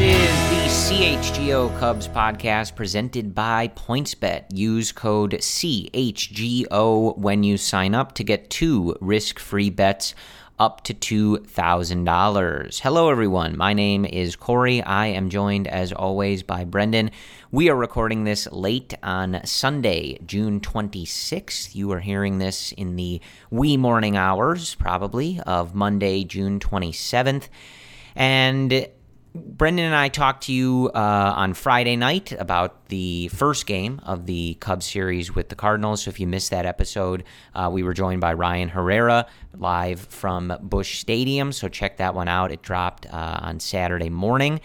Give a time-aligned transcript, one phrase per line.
[0.00, 4.46] This is the CHGO Cubs podcast presented by PointsBet.
[4.50, 10.14] Use code CHGO when you sign up to get two risk free bets
[10.58, 12.80] up to $2,000.
[12.80, 13.58] Hello, everyone.
[13.58, 14.82] My name is Corey.
[14.82, 17.10] I am joined, as always, by Brendan.
[17.50, 21.74] We are recording this late on Sunday, June 26th.
[21.74, 23.20] You are hearing this in the
[23.50, 27.50] wee morning hours, probably, of Monday, June 27th.
[28.16, 28.88] And
[29.34, 34.26] Brendan and I talked to you uh, on Friday night about the first game of
[34.26, 36.02] the Cubs series with the Cardinals.
[36.02, 37.22] So if you missed that episode,
[37.54, 41.52] uh, we were joined by Ryan Herrera live from Busch Stadium.
[41.52, 42.50] So check that one out.
[42.50, 44.60] It dropped uh, on Saturday morning.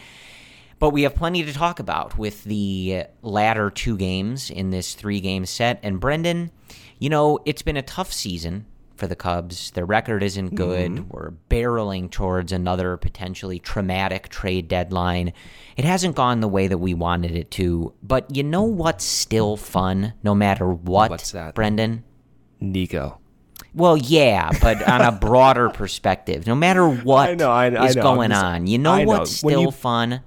[0.80, 5.20] But we have plenty to talk about with the latter two games in this three
[5.20, 5.80] game set.
[5.84, 6.50] And Brendan,
[6.98, 9.72] you know, it's been a tough season for the Cubs.
[9.72, 10.92] Their record isn't good.
[10.92, 11.10] Mm-hmm.
[11.10, 15.34] We're barreling towards another potentially traumatic trade deadline.
[15.78, 17.94] It hasn't gone the way that we wanted it to.
[18.02, 21.56] But you know what's still fun, no matter what, What's that?
[21.56, 22.04] Brendan?
[22.60, 23.20] Nico.
[23.74, 27.96] Well, yeah, but on a broader perspective, no matter what I know, I- I is
[27.98, 28.02] know.
[28.04, 29.06] going just- on, you know know.
[29.06, 30.22] what's still you- fun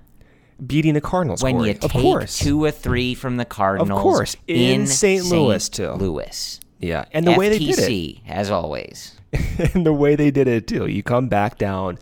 [0.67, 1.41] Beating the Cardinals.
[1.43, 1.69] when Corey.
[1.69, 2.39] you of take course.
[2.39, 3.91] two or three from the Cardinals.
[3.97, 4.37] of course.
[4.49, 5.25] In St.
[5.27, 5.93] Louis, too.
[5.93, 6.59] Louis.
[6.79, 9.15] Yeah, and the way they did it, as always.
[9.75, 10.87] and the way they did it too.
[10.87, 11.99] You come back down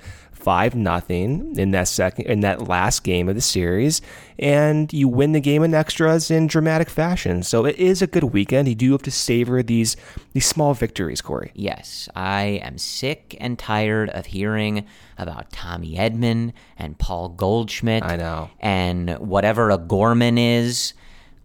[0.47, 4.01] five nothing in that second in that last game of the series,
[4.39, 7.43] and you win the game in extras in dramatic fashion.
[7.43, 8.69] So it is a good weekend.
[8.69, 9.97] You do have to savor these
[10.35, 11.51] these small victories, Corey.
[11.55, 14.87] Yes, I am sick and tired of hearing
[15.19, 18.05] about Tommy Edman and Paul Goldschmidt.
[18.05, 18.51] I know.
[18.61, 20.95] And whatever a Gorman is.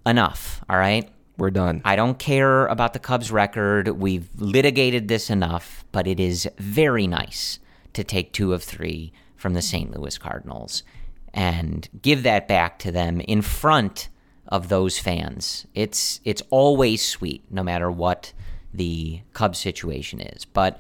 [0.04, 1.08] Enough, all right?
[1.42, 1.82] We're done.
[1.84, 3.88] I don't care about the Cubs record.
[3.88, 7.58] We've litigated this enough, but it is very nice
[7.94, 9.90] to take two of three from the St.
[9.90, 10.84] Louis Cardinals
[11.34, 14.10] and give that back to them in front
[14.50, 15.66] of those fans.
[15.74, 18.34] It's it's always sweet, no matter what
[18.72, 20.46] the Cubs situation is.
[20.46, 20.80] But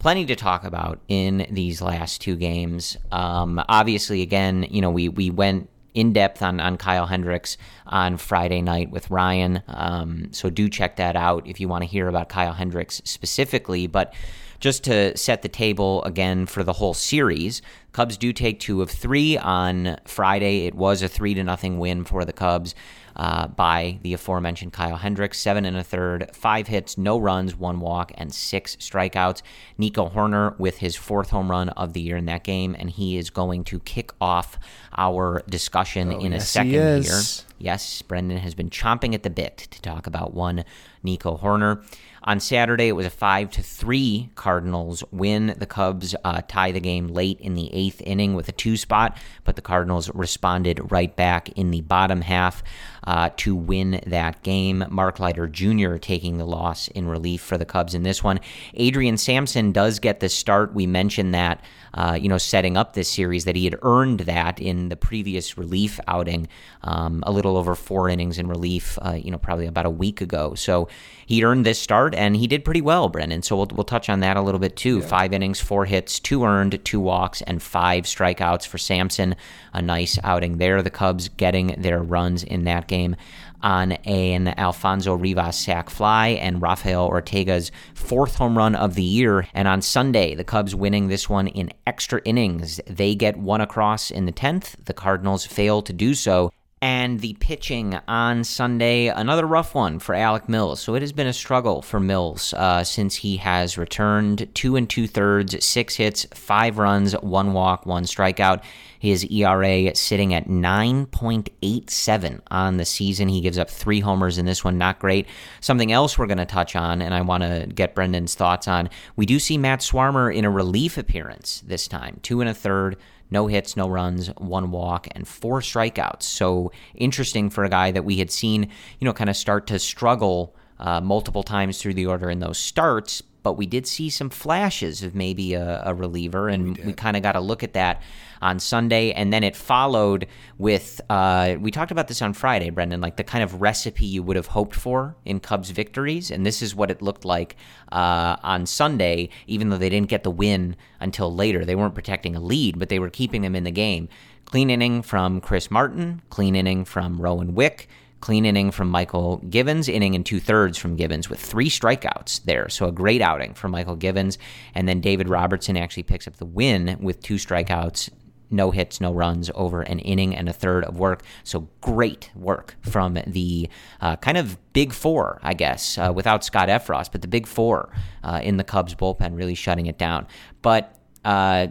[0.00, 2.96] plenty to talk about in these last two games.
[3.12, 7.56] Um, obviously, again, you know, we we went in depth on, on Kyle Hendricks
[7.86, 9.62] on Friday night with Ryan.
[9.68, 13.86] Um, so do check that out if you want to hear about Kyle Hendricks specifically.
[13.86, 14.14] But
[14.60, 17.62] just to set the table again for the whole series,
[17.92, 20.66] Cubs do take two of three on Friday.
[20.66, 22.74] It was a three to nothing win for the Cubs.
[23.16, 27.80] Uh, by the aforementioned Kyle Hendricks, seven and a third, five hits, no runs, one
[27.80, 29.42] walk, and six strikeouts.
[29.76, 33.18] Nico Hoerner with his fourth home run of the year in that game, and he
[33.18, 34.58] is going to kick off
[34.96, 37.20] our discussion in a Oh, yes, he second here.
[37.58, 40.64] Yes, Brendan has been chomping at the bit to talk about one
[41.02, 41.84] Nico Hoerner.
[42.22, 45.54] On Saturday, it was a five to three Cardinals win.
[45.56, 49.16] The Cubs uh, tie the game late in the eighth inning with a two spot,
[49.44, 52.62] but the Cardinals responded right back in the bottom half
[53.04, 54.84] uh, to win that game.
[54.90, 55.96] Mark Leiter Jr.
[55.96, 58.40] taking the loss in relief for the Cubs in this one.
[58.74, 60.74] Adrian Sampson does get the start.
[60.74, 61.62] We mentioned that.
[61.92, 65.58] Uh, you know, setting up this series, that he had earned that in the previous
[65.58, 66.46] relief outing,
[66.82, 70.20] um, a little over four innings in relief, uh, you know, probably about a week
[70.20, 70.54] ago.
[70.54, 70.88] So
[71.26, 73.42] he earned this start, and he did pretty well, Brendan.
[73.42, 75.02] So we'll, we'll touch on that a little bit too.
[75.02, 79.34] Five innings, four hits, two earned, two walks, and five strikeouts for Sampson.
[79.72, 80.82] A nice outing there.
[80.82, 83.16] The Cubs getting their runs in that game
[83.62, 89.46] on an Alfonso Rivas sac fly and Rafael Ortega's fourth home run of the year.
[89.54, 92.80] And on Sunday, the Cubs winning this one in extra innings.
[92.86, 94.84] They get one across in the 10th.
[94.84, 96.52] The Cardinals fail to do so.
[96.82, 100.80] And the pitching on Sunday, another rough one for Alec Mills.
[100.80, 104.48] So it has been a struggle for Mills uh, since he has returned.
[104.54, 108.62] Two and two thirds, six hits, five runs, one walk, one strikeout.
[109.00, 113.28] His ERA sitting at 9.87 on the season.
[113.28, 114.78] He gives up three homers in this one.
[114.78, 115.26] Not great.
[115.60, 118.90] Something else we're going to touch on, and I want to get Brendan's thoughts on.
[119.16, 122.20] We do see Matt Swarmer in a relief appearance this time.
[122.22, 122.96] Two and a third
[123.30, 126.24] no hits, no runs, one walk, and four strikeouts.
[126.24, 129.78] So interesting for a guy that we had seen, you know, kind of start to
[129.78, 133.22] struggle uh, multiple times through the order in those starts.
[133.42, 137.16] But we did see some flashes of maybe a, a reliever, and we, we kind
[137.16, 138.02] of got to look at that
[138.42, 140.26] on Sunday, and then it followed
[140.58, 144.22] with uh, we talked about this on Friday, Brendan, like the kind of recipe you
[144.22, 147.56] would have hoped for in Cubs victories, and this is what it looked like
[147.92, 149.28] uh, on Sunday.
[149.46, 152.88] Even though they didn't get the win until later, they weren't protecting a lead, but
[152.88, 154.08] they were keeping them in the game.
[154.46, 157.88] Clean inning from Chris Martin, clean inning from Rowan Wick
[158.20, 162.68] clean inning from Mychal Givens, inning and two thirds from Givens with three strikeouts there.
[162.68, 164.38] So a great outing for Mychal Givens.
[164.74, 168.10] And then David Robertson actually picks up the win with two strikeouts
[168.50, 171.22] no hits, no runs over an inning and a third of work.
[171.44, 173.68] So great work from the
[174.00, 177.90] uh, kind of big four, I guess, uh, without Scott Effross, but the big four
[178.24, 180.26] uh, in the Cubs bullpen really shutting it down.
[180.62, 181.68] But uh,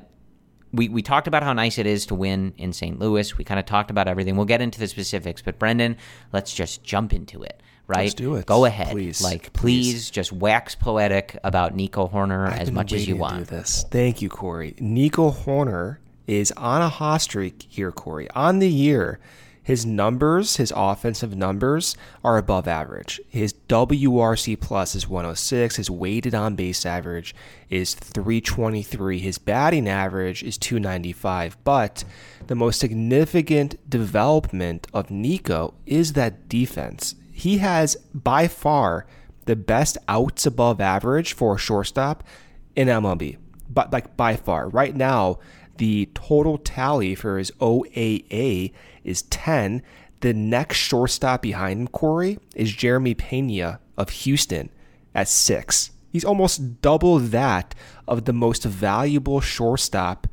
[0.71, 2.99] we, we talked about how nice it is to win in St.
[2.99, 3.37] Louis.
[3.37, 4.35] We kind of talked about everything.
[4.35, 5.97] We'll get into the specifics, but Brendan,
[6.31, 7.61] let's just jump into it.
[7.87, 8.01] Right?
[8.01, 8.45] Let's do it.
[8.45, 8.91] Go ahead.
[8.91, 9.19] Please.
[9.23, 10.09] Like, please, Please.
[10.11, 13.39] just wax poetic about Nico Hoerner I've as much as you want.
[13.39, 13.83] do this.
[13.89, 14.75] Thank you, Corey.
[14.79, 18.29] Nico Hoerner is on a hot streak here, Corey.
[18.31, 19.19] On the year,
[19.69, 23.21] his numbers, his offensive numbers, are above average.
[23.29, 25.75] His WRC plus is 106.
[25.75, 27.35] His weighted on base average
[27.69, 29.19] is 323.
[29.19, 31.63] His batting average is 295.
[31.63, 32.03] But
[32.47, 37.13] the most significant development of Nico is that defense.
[37.31, 39.05] He has by far
[39.45, 42.23] the best outs above average for a shortstop
[42.75, 43.37] in MLB.
[43.69, 45.37] But like by far, right now,
[45.79, 48.71] the total tally for his OAA
[49.03, 49.81] is 10.
[50.19, 54.69] The next shortstop behind him, Corey, is Jeremy Pena of Houston
[55.15, 55.91] at six.
[56.11, 57.73] He's almost double that
[58.07, 60.27] of the most valuable shortstop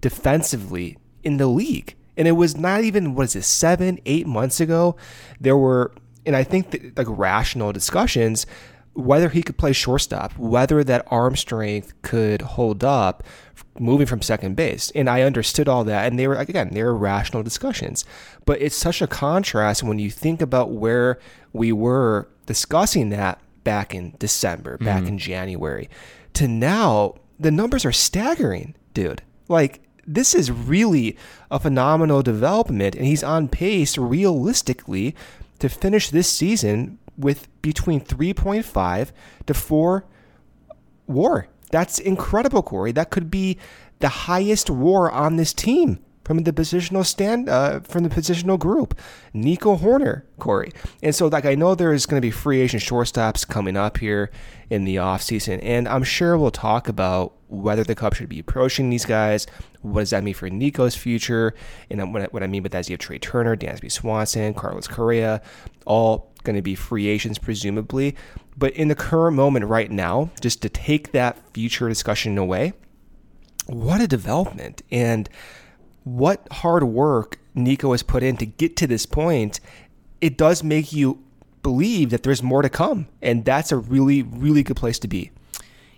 [0.00, 1.94] defensively in the league.
[2.16, 4.96] And it was not even, what is it, seven, eight months ago?
[5.38, 5.92] There were,
[6.24, 8.46] and I think like rational discussions
[8.96, 13.22] whether he could play shortstop, whether that arm strength could hold up
[13.78, 14.90] moving from second base.
[14.94, 16.06] And I understood all that.
[16.06, 18.06] And they were, again, they were rational discussions.
[18.46, 21.18] But it's such a contrast when you think about where
[21.52, 25.08] we were discussing that back in December, back mm-hmm.
[25.08, 25.90] in January,
[26.34, 29.22] to now, the numbers are staggering, dude.
[29.48, 31.18] Like, this is really
[31.50, 32.94] a phenomenal development.
[32.94, 35.14] And he's on pace realistically
[35.58, 39.10] to finish this season with between 3.5
[39.46, 40.04] to 4
[41.06, 41.48] war.
[41.70, 42.92] That's incredible, Corey.
[42.92, 43.58] That could be
[43.98, 48.98] the highest war on this team from the positional stand uh, from the positional group.
[49.32, 50.72] Nico Hoerner, Corey.
[51.00, 53.98] And so like I know there is going to be free agent shortstops coming up
[53.98, 54.30] here
[54.68, 58.90] in the offseason, and I'm sure we'll talk about whether the Cubs should be approaching
[58.90, 59.46] these guys.
[59.82, 61.54] What does that mean for Nico's future?
[61.90, 64.52] And what I, what I mean by that is you have Trea Turner, Dansby Swanson,
[64.52, 65.40] Carlos Correa,
[65.86, 68.16] all going to be free agents presumably.
[68.56, 72.72] But in the current moment right now, just to take that future discussion away,
[73.66, 75.28] what a development and
[76.04, 79.60] what hard work Nico has put in to get to this point.
[80.20, 81.22] It does make you
[81.62, 85.32] believe that there's more to come, and that's a really, really good place to be.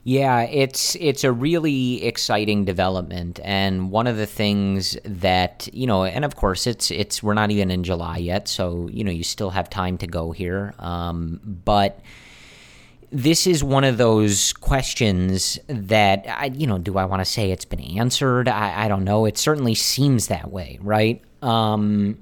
[0.08, 6.04] Yeah, it's it's a really exciting development, and one of the things that you know,
[6.04, 9.22] and of course, it's it's we're not even in July yet, so you know, you
[9.22, 10.72] still have time to go here.
[10.78, 12.00] Um, but
[13.10, 17.50] this is one of those questions that I, you know, do I want to say
[17.50, 18.48] it's been answered?
[18.48, 19.26] I, I don't know.
[19.26, 21.22] It certainly seems that way, right?
[21.42, 22.16] Um,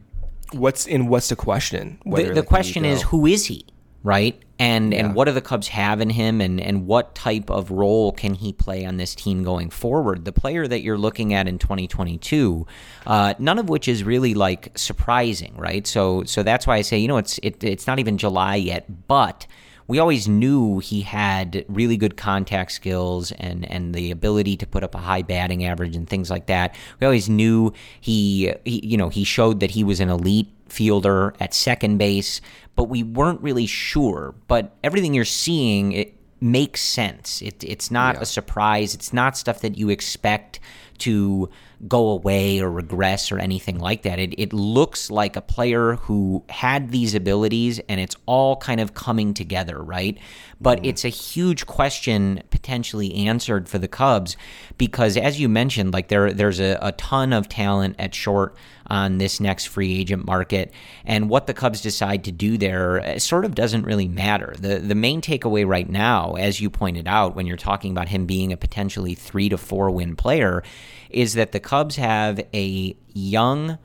[0.51, 2.01] What's in what's the question?
[2.03, 3.65] the, Whether, the question is who is he
[4.03, 5.01] right and Yeah.
[5.01, 8.35] and what do the cubs have in him and and what type of role can
[8.35, 12.67] he play on this team going forward the player that you're looking at in 2022
[13.07, 16.97] uh, none of which is really like surprising right so so that's why i say
[16.99, 19.47] you know it's it, it's not even july yet but
[19.89, 24.83] we always knew he had really good contact skills and, and the ability to put
[24.83, 26.75] up a high batting average and things like that.
[27.01, 31.35] We always knew he, he you know, he showed that he was an elite fielder
[31.39, 32.41] at second base,
[32.75, 34.35] but we weren't really sure.
[34.49, 37.41] But everything you're seeing, it makes sense.
[37.41, 38.95] It, it's not a surprise.
[38.95, 40.61] It's not stuff that you expect
[40.99, 41.49] to
[41.87, 44.19] go away or regress or anything like that.
[44.19, 48.95] It, it looks like a player who had these abilities and it's all kind of
[48.95, 50.19] coming together, right?
[50.61, 54.37] But it's a huge question potentially answered for the Cubs
[54.79, 58.57] because, as you mentioned, like there there's a, a ton of talent at short
[58.87, 60.73] on this next free agent market.
[61.05, 64.55] And what the Cubs decide to do there uh, sort of doesn't really matter.
[64.59, 68.25] The the main takeaway right now, as you pointed out, when you're talking about him
[68.25, 70.63] being a potentially three to four win player,
[71.11, 73.79] is that the Cubs have a young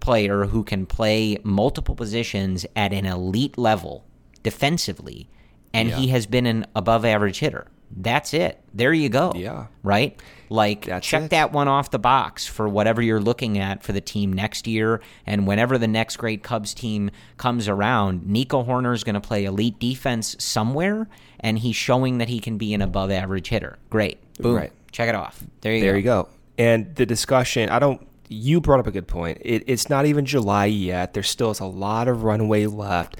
[0.00, 4.04] player who can play multiple positions at an elite level
[4.42, 5.28] defensively,
[5.72, 7.68] and he has been an above average hitter.
[7.94, 8.58] That's it.
[8.72, 9.32] There you go.
[9.36, 9.66] Yeah.
[9.82, 10.18] Right?
[10.48, 11.30] Like, That's check it.
[11.30, 15.00] that one off the box for whatever you're looking at for the team next year.
[15.26, 19.44] And whenever the next great Cubs team comes around, Nico Hoerner is going to play
[19.44, 21.06] elite defense somewhere,
[21.40, 23.78] and he's showing that he can be an above average hitter.
[23.90, 24.18] Great.
[24.38, 24.56] Boom.
[24.56, 24.72] Right.
[24.90, 25.42] Check it off.
[25.60, 25.96] There you there go.
[25.96, 26.28] you go.
[26.58, 28.06] And the discussion, I don't.
[28.28, 29.38] You brought up a good point.
[29.42, 31.12] It, it's not even July yet.
[31.12, 33.18] There still is a lot of runway left.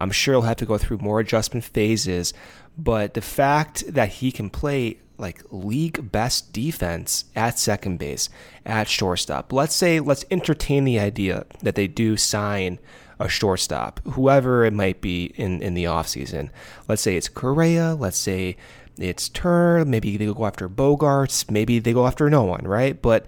[0.00, 2.32] I'm sure he'll have to go through more adjustment phases.
[2.78, 8.28] But the fact that he can play like league best defense at second base,
[8.66, 9.52] at shortstop.
[9.52, 12.78] Let's say, let's entertain the idea that they do sign
[13.20, 16.50] a shortstop, whoever it might be in, in the offseason.
[16.88, 17.94] Let's say it's Correa.
[17.94, 18.56] Let's say
[18.98, 19.84] it's Turner.
[19.84, 21.50] Maybe they go after Bogaerts.
[21.50, 23.00] Maybe they go after no one, right?
[23.00, 23.26] But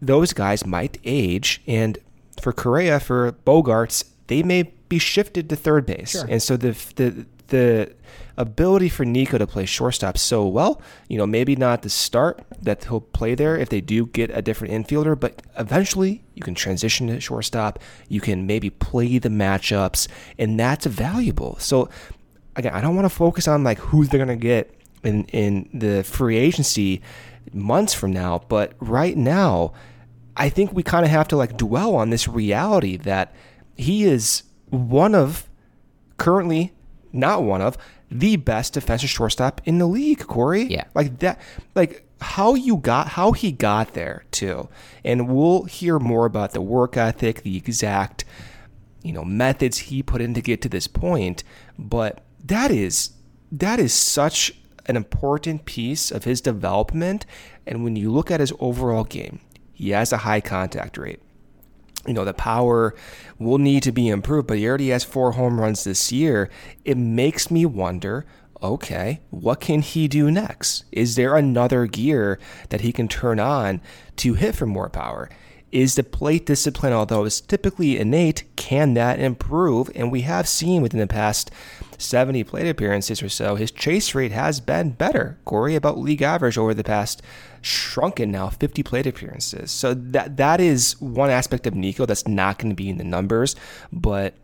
[0.00, 1.60] those guys might age.
[1.66, 1.98] And
[2.40, 6.14] for Correa, for Bogaerts, they may be shifted to third base.
[6.28, 7.94] And so the, the, the
[8.36, 12.84] ability for Nico to play shortstop so well, you know, maybe not the start that
[12.84, 17.08] he'll play there if they do get a different infielder, but eventually you can transition
[17.08, 17.78] to shortstop.
[18.08, 21.56] You can maybe play the matchups, and that's valuable.
[21.58, 21.88] So
[22.56, 26.02] again, I don't want to focus on like who they're gonna get in in the
[26.04, 27.02] free agency
[27.52, 29.72] months from now, but right now,
[30.36, 33.34] I think we kind of have to like dwell on this reality that
[33.76, 35.48] he is one of
[36.16, 36.72] currently
[37.12, 37.76] not one of
[38.10, 40.64] the best defensive shortstop in the league, Corey.
[40.64, 40.84] Yeah.
[40.94, 41.40] Like that
[41.74, 44.68] like how you got how he got there too.
[45.04, 48.24] And we'll hear more about the work ethic, the exact
[49.02, 51.42] you know methods he put in to get to this point,
[51.78, 53.10] but that is
[53.50, 54.54] that is such
[54.86, 57.26] an important piece of his development
[57.66, 59.40] and when you look at his overall game,
[59.72, 61.20] he has a high contact rate
[62.06, 62.94] you know, the power
[63.38, 66.50] will need to be improved, but he already has four home runs this year.
[66.84, 68.26] It makes me wonder
[68.62, 70.84] okay, what can he do next?
[70.92, 73.80] Is there another gear that he can turn on
[74.14, 75.28] to hit for more power?
[75.72, 79.90] Is the plate discipline, although it's typically innate, can that improve?
[79.96, 81.50] And we have seen within the past
[82.02, 85.38] 70 plate appearances or so, his chase rate has been better.
[85.44, 87.22] Corey, about league average over the past
[87.60, 89.70] shrunken now 50 plate appearances.
[89.70, 93.04] So that that is one aspect of Nico that's not going to be in the
[93.04, 93.56] numbers,
[93.92, 94.34] but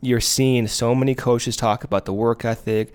[0.00, 2.92] you're seeing so many coaches talk about the work ethic,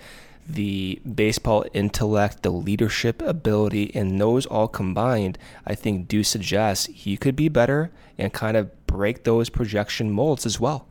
[0.47, 7.17] the baseball intellect, the leadership ability, and those all combined, I think do suggest he
[7.17, 10.87] could be better and kind of break those projection molds as well.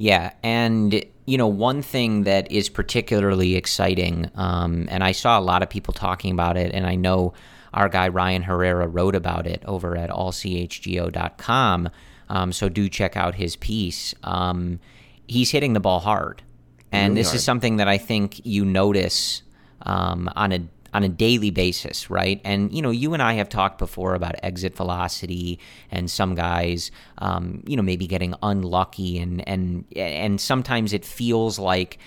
[0.00, 5.42] Yeah, and you know one thing that is particularly exciting, um, and I saw a
[5.42, 7.34] lot of people talking about it, and I know
[7.74, 11.90] our guy Ryan Herrera wrote about it over at allchgo.com.
[12.30, 14.14] Um, so do check out his piece.
[14.24, 14.80] Um,
[15.28, 16.42] he's hitting the ball hard,
[16.90, 17.36] and Really this hard.
[17.36, 19.42] is something that I think you notice
[19.82, 20.60] um, on a
[20.92, 22.40] on a daily basis, right?
[22.44, 25.58] And you know, you and I have talked before about exit velocity
[25.90, 31.58] and some guys, um, you know, maybe getting unlucky, and and and sometimes it feels
[31.58, 31.98] like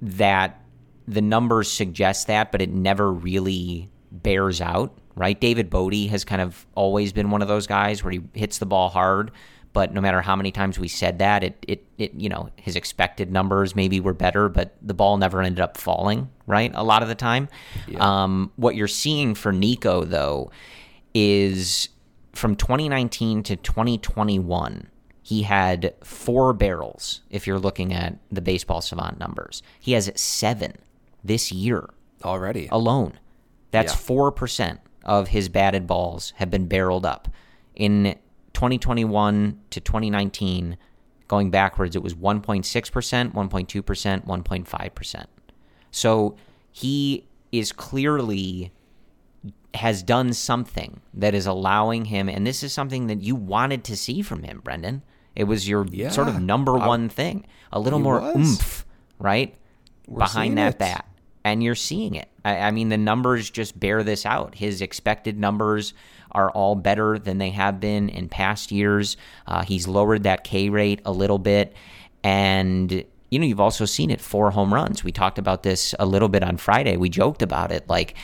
[0.00, 0.62] that
[1.06, 5.40] the numbers suggest that, but it never really bears out, right?
[5.40, 8.66] David Bote has kind of always been one of those guys where he hits the
[8.66, 9.30] ball hard,
[9.72, 12.76] but no matter how many times we said that, it it, it you know his
[12.76, 16.70] expected numbers maybe were better, but the ball never ended up falling, right?
[16.74, 17.48] A lot of the time.
[17.98, 20.50] Um, what you're seeing for Nico though
[21.14, 21.88] is
[22.32, 24.88] from 2019 to 2021.
[25.22, 27.20] He had four barrels.
[27.30, 30.72] If you're looking at the baseball savant numbers, he has seven
[31.22, 31.90] this year
[32.24, 32.68] Already.
[32.70, 33.18] alone.
[33.70, 33.98] That's Yeah.
[33.98, 37.28] four percent of his batted balls have been barreled up.
[37.74, 38.16] In
[38.58, 40.76] 2021 to 2019,
[41.28, 45.28] going backwards, it was 1.6 percent, 1.2 percent, 1.5 percent.
[45.92, 46.34] So
[46.72, 48.72] he is clearly
[49.74, 53.96] has done something that is allowing him, and this is something that you wanted to
[53.96, 55.02] see from him, Brendan.
[55.36, 56.08] It was your Yeah.
[56.10, 58.34] sort of number I- one thing, a little more was.
[58.36, 58.86] oomph,
[59.20, 59.54] right,
[60.08, 60.78] We're behind that it.
[60.80, 61.06] bat.
[61.52, 62.28] And you're seeing it.
[62.44, 64.54] I, I mean, the numbers just bear this out.
[64.54, 65.94] His expected numbers
[66.32, 69.16] are all better than they have been in past years.
[69.46, 71.74] Uh, he's lowered that K rate a little bit.
[72.22, 75.02] And, you know, you've also seen it four home runs.
[75.02, 76.96] We talked about this a little bit on Friday.
[76.96, 77.88] We joked about it.
[77.88, 78.14] Like,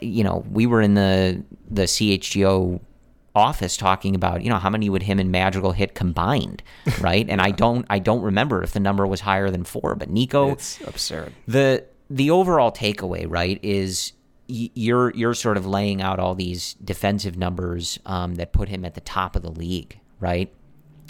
[0.00, 2.80] you know, we were in the, the CHGO
[3.34, 6.62] office talking about you know how many would him and Madrigal hit combined,
[7.00, 7.28] right?
[7.28, 10.50] and I don't I don't remember if the number was higher than four, but Nico,
[10.52, 11.32] it's absurd.
[11.48, 14.12] The the overall takeaway, right, is
[14.46, 18.94] you're you're sort of laying out all these defensive numbers um, that put him at
[18.94, 20.52] the top of the league, right?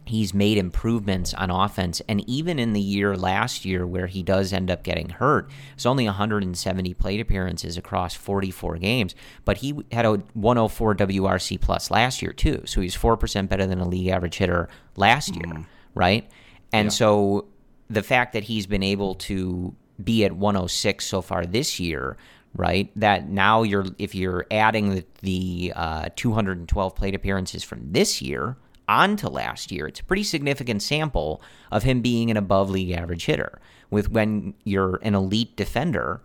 [0.06, 4.50] He's made improvements on offense, and even in the year last year where he does
[4.52, 10.06] end up getting hurt, it's only 170 plate appearances across 44 games, but he had
[10.06, 14.08] a 104 WRC plus last year too, so he's four percent better than a league
[14.08, 15.66] average hitter last year, mm.
[15.94, 16.26] right?
[16.72, 16.90] And yeah.
[16.90, 17.48] so
[17.90, 22.16] the fact that he's been able to be at 106 so far this year
[22.56, 22.90] right?
[22.96, 28.56] That now you're if you're adding the, the uh, 212 plate appearances from this year
[28.88, 33.26] onto last year, it's a pretty significant sample of him being an above league average
[33.26, 33.60] hitter.
[33.90, 36.22] With when you're an elite defender,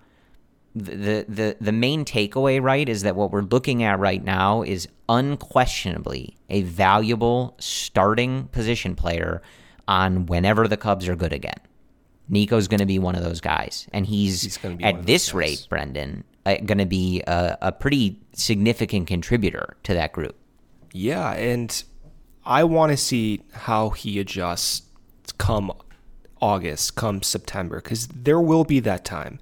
[0.76, 4.88] the the the main takeaway, right, is that what we're looking at right now is
[5.08, 9.42] unquestionably a valuable starting position player
[9.88, 11.60] on whenever the Cubs are good again.
[12.30, 16.24] Nico's going to be one of those guys, and he's, he's at this rate, Brendan,
[16.46, 20.36] uh, going to be a, a pretty significant contributor to that group.
[20.94, 21.84] Yeah, and
[22.46, 24.84] I want to see how he adjusts
[25.38, 25.72] come
[26.42, 29.40] August, come September, because there will be that time.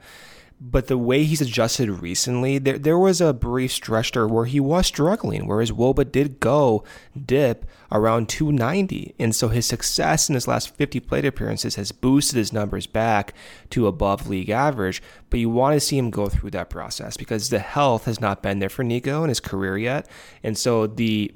[0.59, 4.59] But the way he's adjusted recently, there there was a brief stretch there where he
[4.59, 6.83] was struggling, where his WOBA did go
[7.25, 9.13] dip around 290.
[9.19, 13.35] And so his success in his last 50 plate appearances has boosted his numbers back
[13.69, 15.01] to above league average.
[15.29, 18.41] But you want to see him go through that process because the health has not
[18.41, 20.09] been there for Nico in his career yet.
[20.41, 21.31] And so the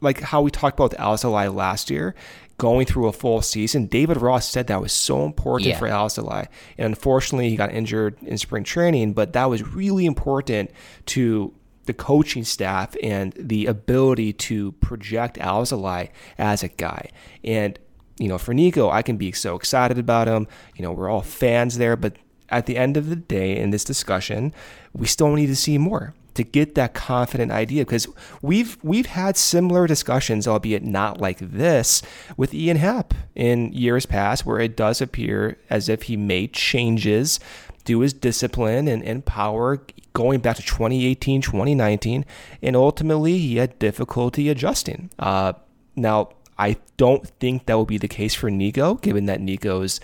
[0.00, 2.14] like how we talked about Alice Alzolay last year,
[2.60, 3.86] going through a full season.
[3.86, 5.78] David Ross said that was so important yeah.
[5.78, 6.46] for Alzolay.
[6.76, 10.70] And unfortunately, he got injured in spring training, but that was really important
[11.06, 11.54] to
[11.86, 17.08] the coaching staff and the ability to project Alzolay as a guy.
[17.42, 17.78] And,
[18.18, 20.46] you know, for Nico, I can be so excited about him.
[20.76, 22.16] You know, we're all fans there, but
[22.50, 24.52] at the end of the day, in this discussion,
[24.92, 28.08] we still need to see more to get that confident idea because
[28.40, 32.02] we've we've had similar discussions, albeit not like this,
[32.36, 37.38] with Ian Happ in years past, where it does appear as if he made changes
[37.84, 39.80] to his discipline and, and power
[40.12, 42.24] going back to 2018, 2019,
[42.62, 45.10] and ultimately he had difficulty adjusting.
[45.18, 45.52] Uh,
[45.96, 50.00] now, I don't think that will be the case for Nico, given that Nico's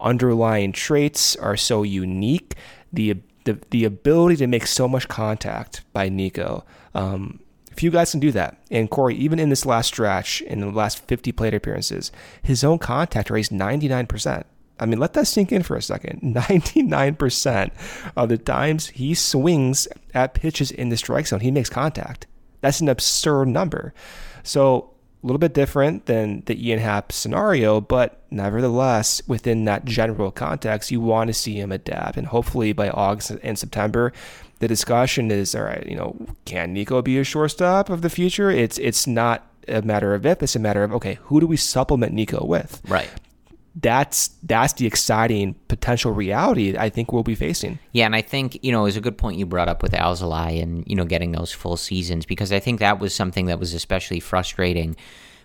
[0.00, 2.54] underlying traits are so unique.
[2.92, 6.64] The the the ability to make so much contact by Nico.
[6.94, 7.40] Um,
[7.82, 11.06] you guys can do that, and Corey, even in this last stretch, in the last
[11.06, 14.44] 50 plate appearances, his own contact rate is 99%.
[14.78, 16.20] I mean, let that sink in for a second.
[16.34, 17.70] 99%
[18.16, 22.26] of the times he swings at pitches in the strike zone, he makes contact.
[22.60, 23.94] That's an absurd number.
[24.42, 24.89] So
[25.22, 30.90] a little bit different than the Ian Happ scenario, but nevertheless, within that general context,
[30.90, 32.16] you want to see him adapt.
[32.16, 34.12] And hopefully by August and September,
[34.60, 38.50] the discussion is all right, you know, can Nico be a shortstop of the future?
[38.50, 41.56] It's it's not a matter of if, it's a matter of okay, who do we
[41.56, 42.80] supplement Nico with?
[42.88, 43.10] Right
[43.76, 47.78] that's that's the exciting potential reality I think we'll be facing.
[47.92, 50.62] Yeah, and I think you know is a good point you brought up with Alzolay
[50.62, 53.72] and you know getting those full seasons because I think that was something that was
[53.72, 54.96] especially frustrating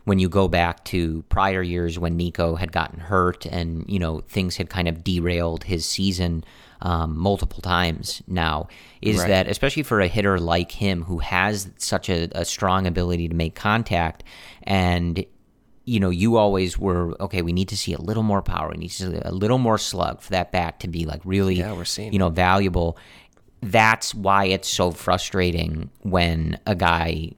[0.06, 4.22] when you go back to prior years when Nico had gotten hurt and you know
[4.22, 6.44] things had kind of derailed his season
[6.82, 8.68] um, multiple times now
[9.02, 9.28] is right.
[9.28, 13.36] that especially for a hitter like him who has such a, a strong ability to
[13.36, 14.24] make contact
[14.64, 15.26] and
[15.86, 17.42] you know, you always were okay.
[17.42, 18.70] We need to see a little more power.
[18.70, 21.56] We need to see a little more slug for that bat to be like really,
[21.56, 22.98] yeah, we're seeing, you know, valuable.
[23.62, 27.32] That's why it's so frustrating when a guy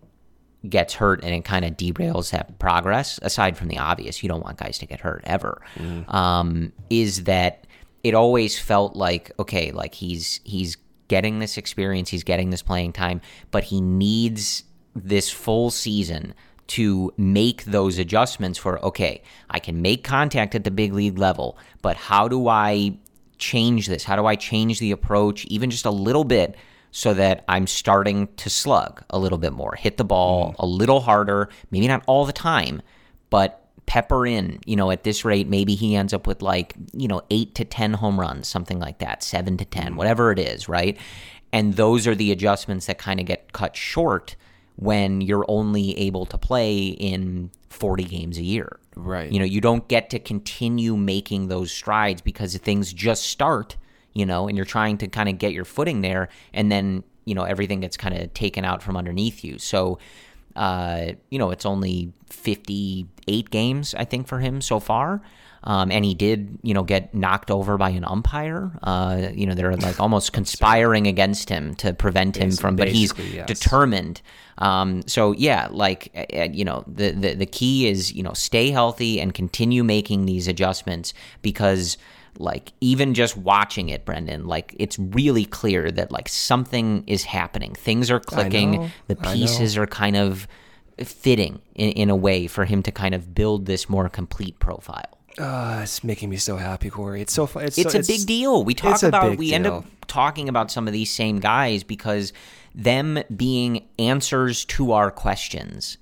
[0.67, 3.19] gets hurt and it kind of derails that progress.
[3.21, 5.62] Aside from the obvious, you don't want guys to get hurt ever.
[5.75, 6.13] Mm.
[6.13, 7.67] Um, is that
[8.03, 10.77] it always felt like okay, like he's he's
[11.10, 13.19] getting this experience, he's getting this playing time,
[13.51, 14.63] but he needs
[14.95, 16.33] this full season
[16.67, 21.58] to make those adjustments for okay, I can make contact at the big league level,
[21.82, 22.97] but how do I
[23.38, 24.03] change this?
[24.03, 26.56] How do I change the approach even just a little bit
[26.91, 30.56] so that I'm starting to slug a little bit more, hit the ball mm.
[30.60, 32.82] a little harder, maybe not all the time,
[33.30, 37.08] but pepper in, you know, at this rate, maybe he ends up with like, you
[37.08, 40.67] know, eight to 10 home runs, something like that, seven to 10, whatever it is,
[40.67, 40.97] right?
[41.53, 44.36] And those are the adjustments that kind of get cut short
[44.77, 48.79] when you're only able to play in 40 games a year.
[48.95, 49.31] Right.
[49.31, 53.75] You know, you don't get to continue making those strides because things just start,
[54.13, 57.35] you know, and you're trying to kind of get your footing there and then, you
[57.35, 59.57] know, everything gets kind of taken out from underneath you.
[59.57, 59.97] So,
[60.55, 65.21] uh, you know, it's only 58 games, I think, for him so far.
[65.63, 68.71] Um, and he did, you know, get knocked over by an umpire.
[68.83, 73.13] Uh, you know, they're like almost conspiring against him to prevent him from, but he's
[73.17, 73.47] yes.
[73.47, 74.21] determined.
[74.59, 78.71] Um, so yeah, like uh, you know, the, the the key is you know stay
[78.71, 81.97] healthy and continue making these adjustments because
[82.39, 87.73] like even just watching it, Brendan, like it's really clear that like something is happening.
[87.73, 88.71] Things are clicking.
[88.73, 90.47] know, the pieces are kind of
[91.03, 95.16] fitting in, in a way for him to kind of build this more complete profile.
[95.38, 97.21] Uh, it's making me so happy, Corey.
[97.21, 97.63] It's so fun.
[97.65, 98.63] It's, It's so, a big deal.
[98.63, 102.34] We talk it's about we end up talking about some of these same guys because
[102.73, 105.97] them being answers to our questions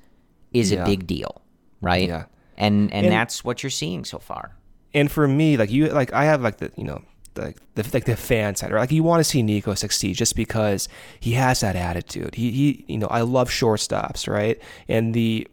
[0.54, 0.84] is Yeah.
[0.84, 1.42] a big deal,
[1.82, 2.08] right?
[2.08, 2.26] Yeah.
[2.58, 4.56] And, and And- that's what you're seeing so far.
[4.94, 7.02] And for me, like you, like I have like the you know
[7.36, 10.38] like the like the fan side, or like you want to see Nico succeed just
[10.38, 10.88] because
[11.20, 12.36] he has that attitude.
[12.36, 14.58] He he you know I love shortstops, right?
[14.88, 15.46] And the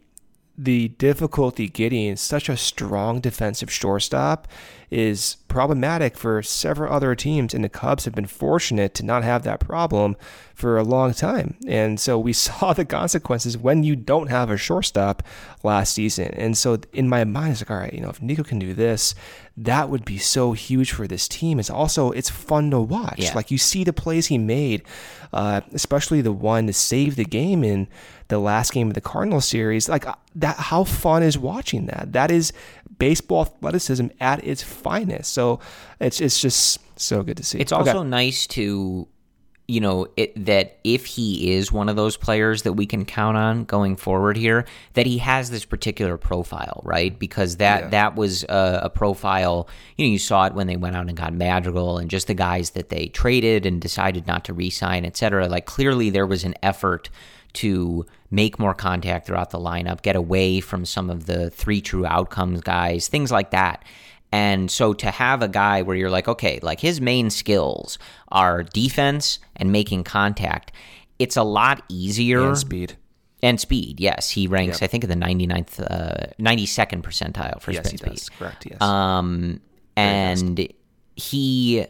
[0.57, 4.47] the difficulty getting such a strong defensive shortstop
[4.91, 9.41] is problematic for several other teams, and the Cubs have been fortunate to not have
[9.43, 10.15] that problem
[10.53, 11.57] for a long time.
[11.67, 15.23] And so we saw the consequences when you don't have a shortstop
[15.63, 16.27] last season.
[16.35, 18.75] And so in my mind, it's like, all right, you know, if Nico can do
[18.75, 19.15] this,
[19.57, 21.59] that would be so huge for this team.
[21.59, 23.19] It's also it's fun to watch.
[23.19, 23.33] Yeah.
[23.33, 24.83] Like you see the plays he made,
[25.31, 27.87] uh, especially the one to save the game in
[28.33, 29.87] the last game of the Cardinals series.
[29.87, 32.13] Like uh, that, how fun is watching that?
[32.13, 32.51] That is
[32.97, 35.31] baseball athleticism at its finest.
[35.33, 35.59] So
[35.99, 37.59] it's it's just so good to see.
[37.59, 37.89] It's Okay.
[37.89, 39.07] also nice to,
[39.67, 43.37] you know, it, that if he is one of those players that we can count
[43.37, 47.17] on going forward here, that he has this particular profile, right?
[47.17, 47.89] Because that Yeah.
[47.89, 49.67] that was a, a profile.
[49.97, 52.33] You know, you saw it when they went out and got Madrigal and just the
[52.35, 55.47] guys that they traded and decided not to re-sign, et cetera.
[55.47, 57.09] Like clearly there was an effort
[57.53, 62.03] to make more contact throughout the lineup, get away from some of the three true
[62.05, 63.85] outcomes guys, things like that.
[64.31, 68.63] And so to have a guy where you're like, okay, like his main skills are
[68.63, 70.71] defense and making contact,
[71.19, 72.47] it's a lot easier.
[72.47, 72.97] and speed.
[73.43, 74.31] And speed, yes.
[74.31, 77.99] He ranks, I think, in the 99th, uh, 92nd percentile for Yes, does.
[78.23, 78.39] speed.
[78.39, 78.65] Correct.
[78.65, 78.81] Yes.
[78.81, 79.59] Um,
[79.95, 80.67] and
[81.15, 81.85] he,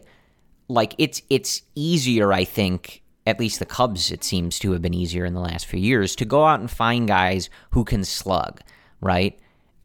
[0.68, 3.03] like, it's it's easier, I think.
[3.26, 6.16] At least the Cubs, it seems to have been easier in the last few years
[6.18, 8.62] to go out and find guys who can slug,
[9.00, 9.40] right?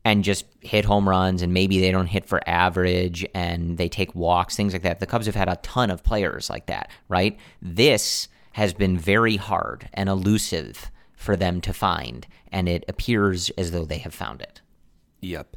[0.05, 4.14] And just hit home runs, and maybe they don't hit for average, and they take
[4.14, 5.01] walks, things like that.
[5.01, 7.38] The Cubs have had a ton of players like that, right?
[7.62, 13.70] This has been very hard and elusive for them to find, and it appears as
[13.70, 14.61] though they have found it.
[15.20, 15.57] Yep.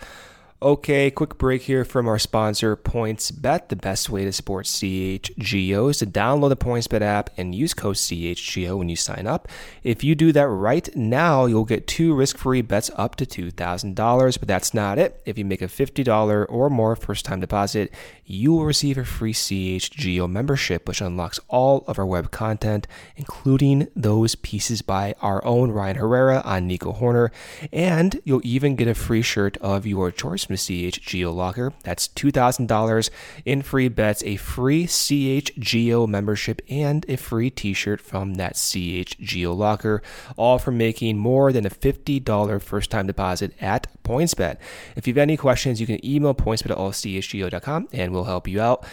[0.64, 3.70] Okay, quick break here from our sponsor, PointsBet.
[3.70, 7.96] The best way to support CHGO is to download the PointsBet app and use code
[7.96, 9.48] CHGO when you sign up.
[9.82, 14.40] If you do that right now, you'll get two risk free bets up to $2,000,
[14.40, 15.20] but that's not it.
[15.26, 17.92] If you make a $50 or more first time deposit,
[18.24, 23.88] you will receive a free CHGO membership, which unlocks all of our web content, including
[23.96, 27.32] those pieces by our own Ryan Herrera on Nico Hoerner,
[27.74, 31.74] and you'll even get a free shirt of your choice from CHGO Locker.
[31.84, 33.10] That's $2,000
[33.46, 39.56] in free bets, a free CHGO membership, and a free t shirt from that CHGO
[39.56, 40.02] Locker,
[40.36, 44.58] all for making more than a $50 first time deposit at PointsBet.
[44.96, 48.62] If you have any questions, you can email pointsbet at allchgo.com and we'll help you
[48.62, 48.86] out.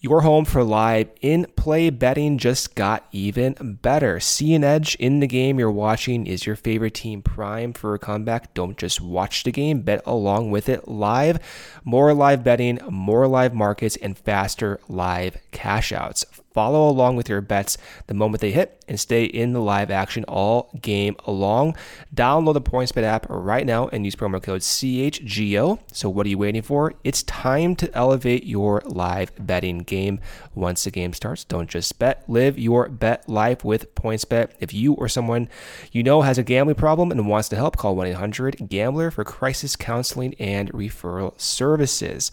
[0.00, 4.20] Your home for live in play betting just got even better.
[4.20, 6.24] See an edge in the game you're watching.
[6.24, 8.54] Is your favorite team prime for a comeback?
[8.54, 11.40] Don't just watch the game, bet along with it live.
[11.82, 16.24] More live betting, more live markets, and faster live cash outs.
[16.52, 20.24] Follow along with your bets the moment they hit and stay in the live action
[20.24, 21.76] all game long.
[22.14, 25.78] Download the PointsBet app right now and use promo code CHGO.
[25.92, 26.94] So, what are you waiting for?
[27.04, 30.20] It's time to elevate your live betting game.
[30.54, 34.52] Once the game starts, don't just bet, live your bet life with PointsBet.
[34.58, 35.48] If you or someone
[35.92, 39.24] you know has a gambling problem and wants to help, call 1 800 Gambler for
[39.24, 42.32] crisis counseling and referral services.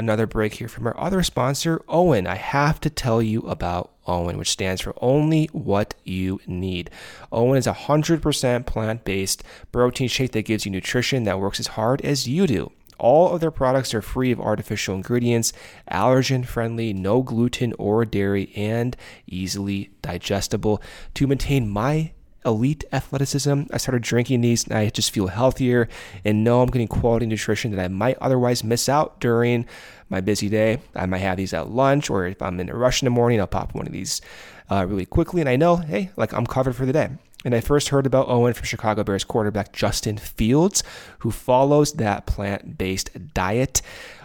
[0.00, 2.26] Another break here from our other sponsor, OWYN.
[2.26, 6.88] I have to tell you about OWYN, which stands for Only What You Need.
[7.30, 11.66] OWYN is a 100% plant based protein shake that gives you nutrition that works as
[11.66, 12.72] hard as you do.
[12.98, 15.52] All of their products are free of artificial ingredients,
[15.90, 20.80] allergen friendly, no gluten or dairy, and easily digestible.
[21.12, 22.12] To maintain my
[22.44, 23.62] elite athleticism.
[23.72, 25.88] I started drinking these and I just feel healthier
[26.24, 29.66] and know I'm getting quality nutrition that I might otherwise miss out during
[30.08, 30.80] my busy day.
[30.94, 33.40] I might have these at lunch or if I'm in a rush in the morning,
[33.40, 34.20] I'll pop one of these
[34.70, 37.10] uh, really quickly and I know, hey, like I'm covered for the day.
[37.44, 40.82] And I first heard about OWYN from Chicago Bears quarterback Justin Fields,
[41.20, 43.80] who follows that plant based diet.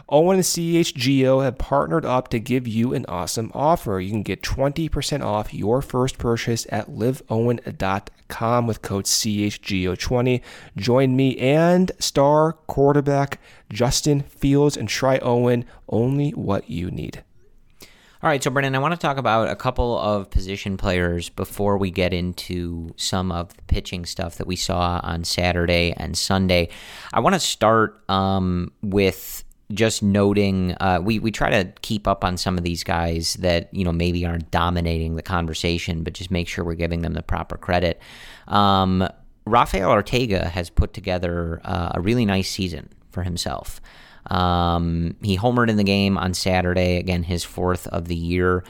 [0.10, 4.00] OWYN and CHGO have partnered up to give you an awesome offer.
[4.00, 10.42] You can get 20% off your first purchase at liveowyn.com with code CHGO20.
[10.78, 13.40] Join me and star quarterback
[13.72, 17.24] Justin Fields and try OWYN only what you need.
[18.26, 21.78] All right, so Brendan, I want to talk about a couple of position players before
[21.78, 26.70] we get into some of the pitching stuff that we saw on Saturday and Sunday.
[27.14, 32.24] I want to start um, with just noting uh, we we try to keep up
[32.24, 36.32] on some of these guys that you know maybe aren't dominating the conversation, but just
[36.32, 38.00] make sure we're giving them the proper credit.
[38.48, 39.08] Um,
[39.46, 43.80] Rafael Ortega has put together uh, a really nice season for himself.
[44.28, 48.64] Um, he homered in the game on Saturday, again his fourth of the year,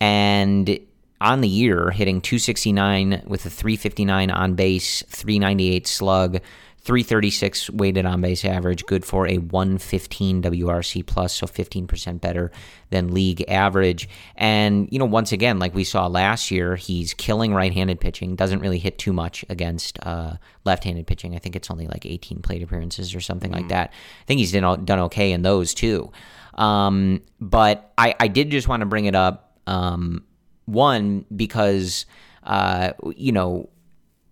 [0.00, 0.78] and
[1.20, 6.40] on the year hitting 269 with a 359 on base, 398 slug.
[6.82, 12.50] 336 weighted on base average, good for a 115 WRC plus, so 15% better
[12.88, 14.08] than league average.
[14.34, 18.34] And, you know, once again, like we saw last year, he's killing right handed pitching,
[18.34, 21.34] doesn't really hit too much against uh, left handed pitching.
[21.34, 23.56] I think it's only like 18 plate appearances or something mm.
[23.56, 23.90] like that.
[23.90, 26.10] I think he's done, done okay in those too.
[26.54, 29.58] Um, but I, I did just want to bring it up.
[29.66, 30.24] Um,
[30.64, 32.06] one, because,
[32.42, 33.68] uh, you know,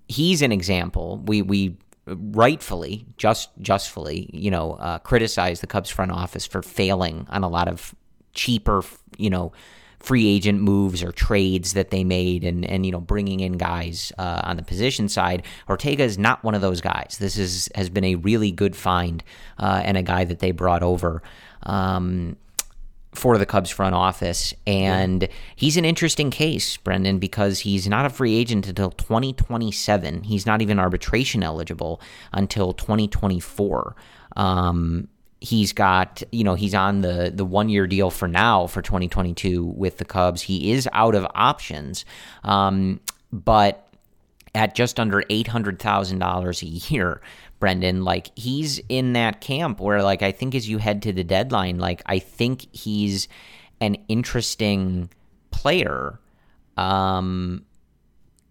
[0.08, 1.22] he's an example.
[1.26, 1.76] We, we,
[2.16, 7.48] rightfully, just justfully, you know, uh, criticize the Cubs front office for failing on a
[7.48, 7.94] lot of
[8.34, 8.82] cheaper,
[9.16, 9.52] you know,
[10.00, 14.12] free agent moves or trades that they made, and and you know, bringing in guys
[14.18, 15.44] uh, on the position side.
[15.68, 17.16] Ortega is not one of those guys.
[17.18, 19.22] This is has been a really good find
[19.58, 21.22] uh, and a guy that they brought over.
[21.64, 22.36] Um,
[23.18, 24.54] for the Cubs front office.
[24.66, 30.22] And he's an interesting case, Brendan, because he's not a free agent until 2027.
[30.22, 32.00] He's not even arbitration eligible
[32.32, 33.96] until 2024.
[34.36, 35.08] Um,
[35.40, 39.64] he's got, you know, he's on the the one year deal for now for 2022
[39.64, 40.42] with the Cubs.
[40.42, 42.04] He is out of options,
[42.44, 43.00] um,
[43.32, 43.88] but
[44.54, 47.20] at just under $800,000 a year.
[47.58, 48.04] Brendan.
[48.04, 51.78] Like he's in that camp where like I think as you head to the deadline,
[51.78, 53.28] like I think he's
[53.80, 55.10] an interesting
[55.50, 56.20] player.
[56.76, 57.64] Um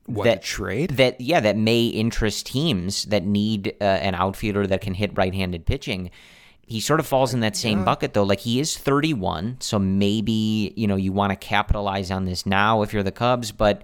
[0.08, 4.80] what, that trade that yeah that may interest teams that need uh, an outfielder that
[4.80, 6.10] can hit right-handed pitching
[6.65, 10.74] he sort of falls in that same bucket though like he is 31 so maybe
[10.78, 13.82] you know you want to capitalize on this now if you're the cubs but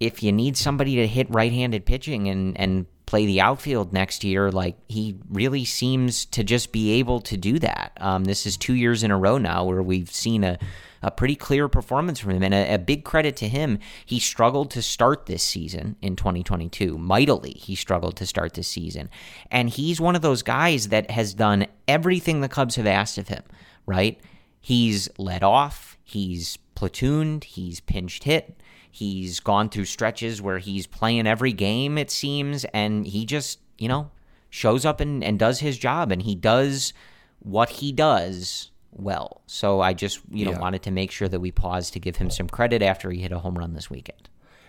[0.00, 4.50] if you need somebody to hit right-handed pitching and and play the outfield next year,
[4.50, 7.92] like he really seems to just be able to do that.
[8.00, 10.58] Um, this is two years in a row now where we've seen a,
[11.00, 13.78] a pretty clear performance from him, and a, a, big credit to him.
[14.04, 16.98] He struggled to start this season in 2022.
[16.98, 19.08] Mightily, he struggled to start this season.
[19.48, 23.28] And he's one of those guys that has done everything the Cubs have asked of
[23.28, 23.44] him,
[23.86, 24.20] right?
[24.60, 28.60] He's led off, he's platooned, he's pinched hit.
[28.94, 33.88] He's gone through stretches where he's playing every game, it seems, and he just, you
[33.88, 34.12] know,
[34.50, 36.92] shows up and, and does his job and he does
[37.40, 39.42] what he does well.
[39.48, 40.60] So I just, you know, yeah.
[40.60, 43.32] wanted to make sure that we paused to give him some credit after he hit
[43.32, 44.28] a home run this weekend.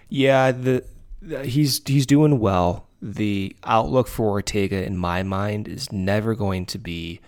[0.10, 0.84] Yeah, the,
[1.22, 2.88] the he's he's doing well.
[3.04, 7.22] The outlook for Ortega in my mind is never going to be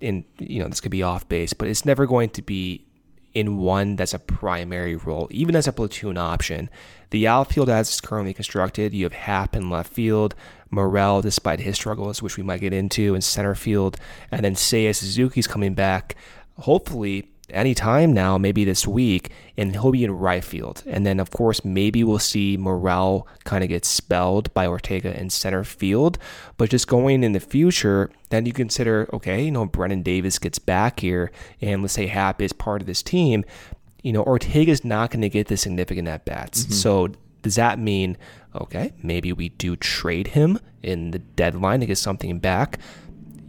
[0.00, 2.86] in you know, this could be off base, but it's never going to be
[3.34, 6.70] in one that's a primary role, even as a platoon option.
[7.10, 10.34] The outfield, as it's currently constructed, you have Happ in left field,
[10.70, 13.96] Morel, despite his struggles, which we might get into, in center field,
[14.30, 16.16] and then Seiya Suzuki's coming back,
[16.58, 20.82] hopefully any time now, maybe this week, and he'll be in right field.
[20.86, 25.30] And then, of course, maybe we'll see Morel kind of get spelled by Ortega in
[25.30, 26.18] center field.
[26.56, 30.58] But just going in the future, then you consider, okay, you know, Brennen Davis gets
[30.58, 33.44] back here, and let's say Happ is part of this team.
[34.02, 36.64] You know, Ortega's not going to get the significant at bats.
[36.64, 36.72] Mm-hmm.
[36.72, 37.08] So
[37.42, 38.16] does that mean,
[38.54, 42.78] okay, maybe we do trade him in the deadline to get something back?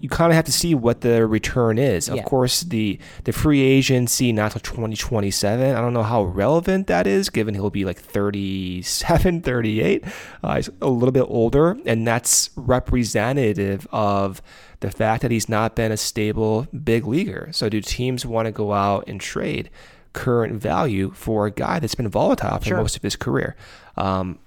[0.01, 2.09] You kind of have to see what the return is.
[2.09, 2.23] Of Yeah.
[2.23, 5.75] course, the the free agency not till 2027.
[5.75, 10.03] I don't know how relevant that is, given he'll be like 37, 38.
[10.43, 14.41] Uh, he's a little bit older, and that's representative of
[14.81, 17.49] the fact that he's not been a stable big leaguer.
[17.51, 19.69] So, do teams want to go out and trade
[20.13, 22.77] current value for a guy that's been volatile for Sure.
[22.77, 23.55] most of his career?
[23.97, 24.39] Um,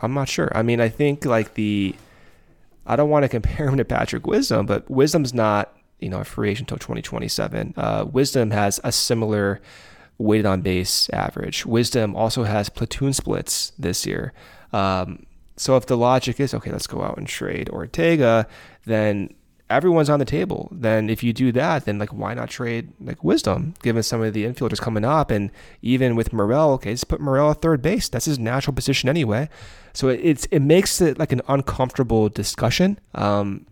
[0.00, 0.50] I'm not sure.
[0.54, 1.94] I mean, I think like the
[2.88, 6.24] I don't want to compare him to Patrick Wisdom, but Wisdom's not, you know, a
[6.24, 7.74] free agent until 2027.
[7.76, 9.60] Uh, Wisdom has a similar
[10.18, 11.64] weighted on base average.
[11.64, 14.32] Wisdom also has platoon splits this year.
[14.72, 18.46] Um, so if the logic is, okay, let's go out and trade Ortega,
[18.84, 19.34] then
[19.70, 20.68] everyone's on the table.
[20.72, 24.32] Then if you do that, then like why not trade like Wisdom, given some of
[24.32, 25.50] the infielders coming up, and
[25.82, 28.08] even with Morel, okay, just put Morel at third base.
[28.08, 29.48] That's his natural position anyway.
[29.92, 32.98] So it, it's it makes it like an uncomfortable discussion.
[33.14, 33.66] Um,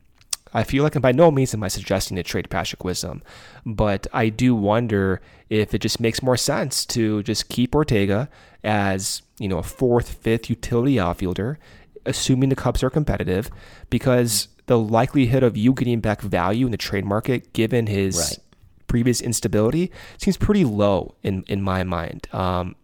[0.52, 3.22] I feel like, and by no means am I suggesting to trade Patrick Wisdom,
[3.64, 8.28] but I do wonder if it just makes more sense to just keep Ortega
[8.64, 11.58] as you know a fourth, fifth utility outfielder,
[12.04, 13.50] assuming the Cubs are competitive,
[13.90, 18.38] because the likelihood of you getting back value in the trade market, given his Right.
[18.86, 22.28] previous instability, seems pretty low in in my mind.
[22.32, 22.74] Um,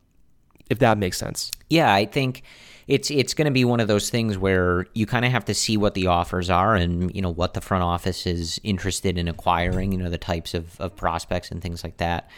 [0.71, 1.51] if that makes sense.
[1.69, 2.43] Yeah, I think
[2.89, 5.55] it's it's going to be one of those things where you kind of have to
[5.55, 9.29] see what the offers are and you know what the front office is interested in
[9.29, 9.93] acquiring.
[9.93, 12.29] You know the types of, of prospects and things like that.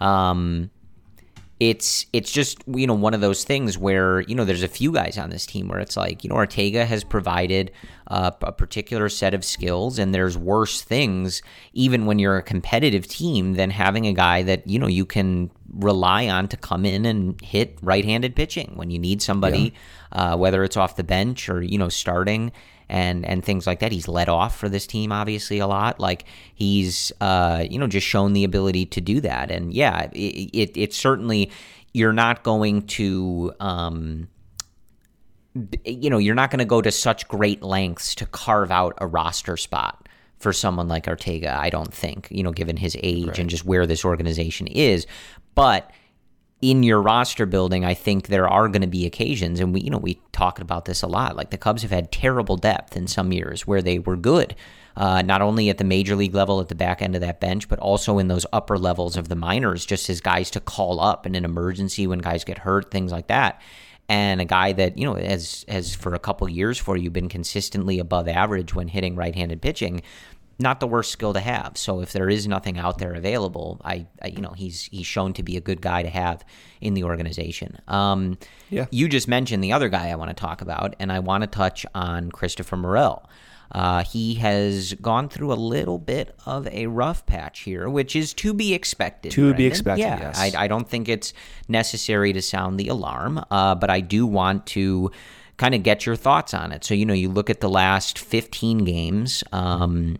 [0.00, 0.70] Um,
[1.60, 4.90] it's it's just you know one of those things where you know there's a few
[4.90, 7.70] guys on this team where it's like you know Ortega has provided
[8.08, 13.06] uh, a particular set of skills and there's worse things even when you're a competitive
[13.06, 17.06] team than having a guy that you know you can rely on to come in
[17.06, 19.72] and hit right-handed pitching when you need somebody
[20.12, 22.50] uh, whether it's off the bench or you know starting
[22.88, 23.92] and and things like that.
[23.92, 26.00] He's led off for this team obviously a lot.
[26.00, 29.50] Like he's uh, you know just shown the ability to do that.
[29.50, 31.50] And yeah, it, it it's certainly
[31.92, 34.28] you're not going to um,
[35.84, 39.06] you know you're not going to go to such great lengths to carve out a
[39.06, 41.56] roster spot for someone like Ortega.
[41.58, 45.06] I don't think you know given his age and just where this organization is,
[45.54, 45.90] but
[46.70, 49.90] in your roster building, I think there are going to be occasions, and we, you
[49.90, 51.36] know, we talked about this a lot.
[51.36, 54.56] Like the Cubs have had terrible depth in some years where they were good,
[54.96, 57.68] uh, not only at the major league level at the back end of that bench,
[57.68, 61.26] but also in those upper levels of the minors, just as guys to call up
[61.26, 63.60] in an emergency when guys get hurt, things like that.
[64.08, 67.28] And a guy that you know has has for a couple years for you been
[67.28, 70.02] consistently above average when hitting right-handed pitching
[70.58, 71.76] not the worst skill to have.
[71.76, 75.32] So if there is nothing out there available, I, I you know he's he's shown
[75.34, 76.44] to be a good guy to have
[76.80, 77.78] in the organization.
[77.88, 78.38] Um,
[78.70, 78.86] Yeah.
[78.90, 81.46] You just mentioned the other guy I want to talk about, and I want to
[81.46, 83.28] touch on Christopher Morel.
[83.72, 88.32] Uh, he has gone through a little bit of a rough patch here, which is
[88.34, 89.32] to be expected.
[89.32, 90.38] To be expected, Yeah, yes.
[90.38, 91.32] I, I don't think it's
[91.66, 95.10] necessary to sound the alarm, uh, but I do want to
[95.56, 96.84] kind of get your thoughts on it.
[96.84, 100.18] So, you know, you look at the last 15 games, um,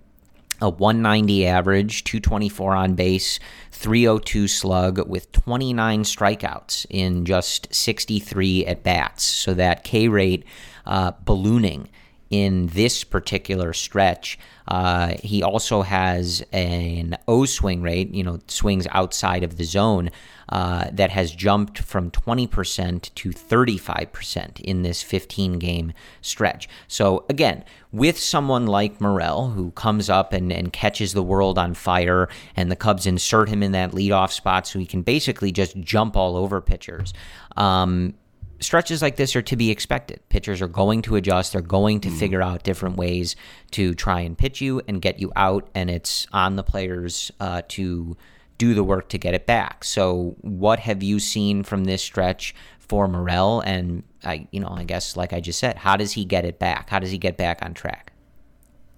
[0.60, 3.38] a 190 average, 224 on base,
[3.72, 9.24] 302 slug with 29 strikeouts in just 63 at bats.
[9.24, 10.44] So that K rate
[10.86, 11.88] uh, ballooning
[12.30, 14.38] in this particular stretch.
[14.66, 20.10] Uh, he also has an O swing rate, you know, swings outside of the zone,
[20.48, 26.68] uh, that has jumped from 20% to 35% in this 15 game stretch.
[26.88, 31.74] So, again, with someone like Morel, who comes up and, and catches the world on
[31.74, 35.76] fire, and the Cubs insert him in that leadoff spot so he can basically just
[35.80, 37.12] jump all over pitchers.
[37.56, 38.14] Um,
[38.60, 40.20] stretches like this are to be expected.
[40.28, 41.52] Pitchers are going to adjust.
[41.52, 43.36] They're going to figure out different ways
[43.72, 47.62] to try and pitch you and get you out, and it's on the players uh,
[47.68, 48.16] to
[48.58, 49.84] do the work to get it back.
[49.84, 53.60] So, what have you seen from this stretch for Morel?
[53.60, 56.58] And I, you know, I guess like I just said, how does he get it
[56.58, 56.90] back?
[56.90, 58.12] How does he get back on track?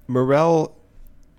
[0.08, 0.76] Morel,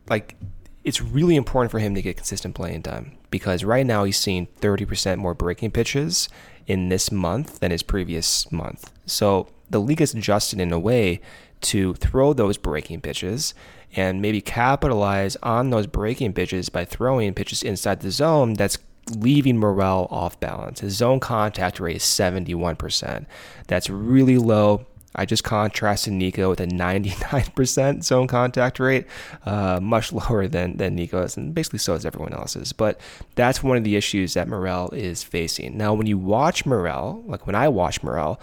[0.10, 0.36] like,
[0.84, 4.48] it's really important for him to get consistent playing time because right now he's seeing
[4.62, 6.30] 30% more breaking pitches
[6.66, 8.92] in this month than his previous month.
[9.06, 11.22] So the league has adjusted in a way
[11.60, 13.54] to throw those breaking pitches
[13.96, 18.78] and maybe capitalize on those breaking pitches by throwing pitches inside the zone that's
[19.16, 20.82] leaving Morel off balance.
[20.82, 23.26] His zone contact rate is 71%.
[23.68, 24.86] That's really low.
[25.16, 29.08] I just contrasted Nico with a 99% zone contact rate,
[29.46, 32.72] uh, much lower than, than Nico's, and basically so is everyone else's.
[32.72, 33.00] But
[33.34, 35.76] that's one of the issues that Morel is facing.
[35.76, 38.40] Now, when you watch Morel, like when I watch Morel,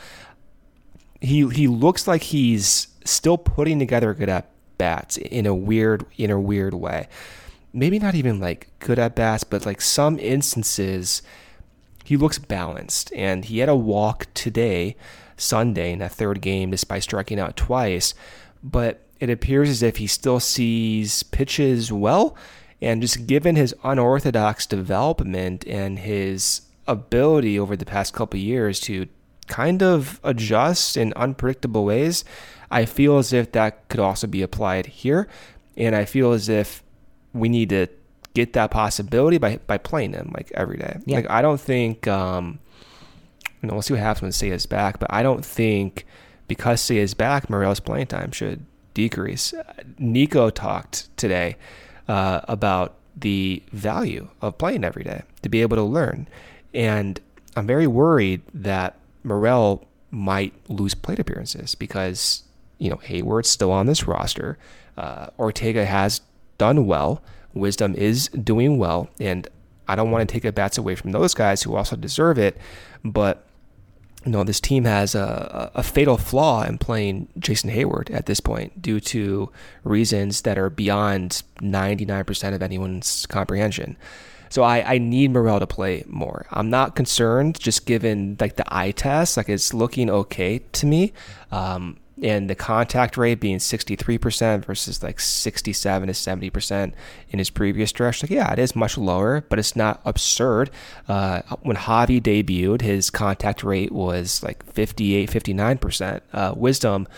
[1.21, 6.07] he he looks like he's still putting together a good at bats in a weird
[6.16, 7.09] in a weird way.
[7.72, 11.22] Maybe not even like good at bats, but like some instances
[12.05, 13.12] he looks balanced.
[13.14, 14.95] And he had a walk today,
[15.37, 18.14] Sunday in that third game despite striking out twice,
[18.62, 22.37] but it appears as if he still sees pitches well.
[22.81, 29.09] And just given his unorthodox development and his ability over the past couple years to
[29.47, 32.25] kind of adjust in unpredictable ways,
[32.71, 35.29] I feel as if that could also be applied here.
[35.77, 36.83] And I feel as if
[37.33, 37.89] we need to
[38.35, 40.99] get that possibility by by playing him like every day.
[41.07, 41.17] Yeah.
[41.17, 42.59] Like I don't think um
[43.65, 46.05] you know, we'll see what happens when Seiya is back, but I don't think
[46.49, 49.55] because Seiya is back, Morel's playing time should decrease.
[49.99, 51.57] Nico talked today
[52.07, 56.29] uh, about the value of playing every day to be able to learn.
[56.75, 57.21] And
[57.57, 62.43] I'm very worried that Morel might lose plate appearances because,
[62.85, 64.59] you know, Heyward's still on this roster.
[64.99, 66.20] Uh, Ortega has
[66.59, 67.22] done well.
[67.55, 69.09] Wisdom is doing well.
[69.18, 69.49] And
[69.89, 72.59] I don't want to take the bats away from those guys who also deserve it.
[73.03, 73.47] But
[74.26, 78.41] you know, this team has a, a fatal flaw in playing Jason Heyward at this
[78.41, 79.51] point due to
[79.82, 83.97] reasons that are beyond 99% of anyone's comprehension.
[84.51, 86.47] So I, I need Morel to play more.
[86.51, 91.12] I'm not concerned, just given like the eye test, like it's looking okay to me.
[91.51, 96.93] Um, and the contact rate being 63% versus like 67 to 70%
[97.31, 98.23] in his previous stretch.
[98.23, 100.71] Like, yeah, it is much lower, but it's not absurd.
[101.09, 106.21] Uh, when Javi debuted, his contact rate was like 58, 59%.
[106.33, 107.09] Uh, Wisdom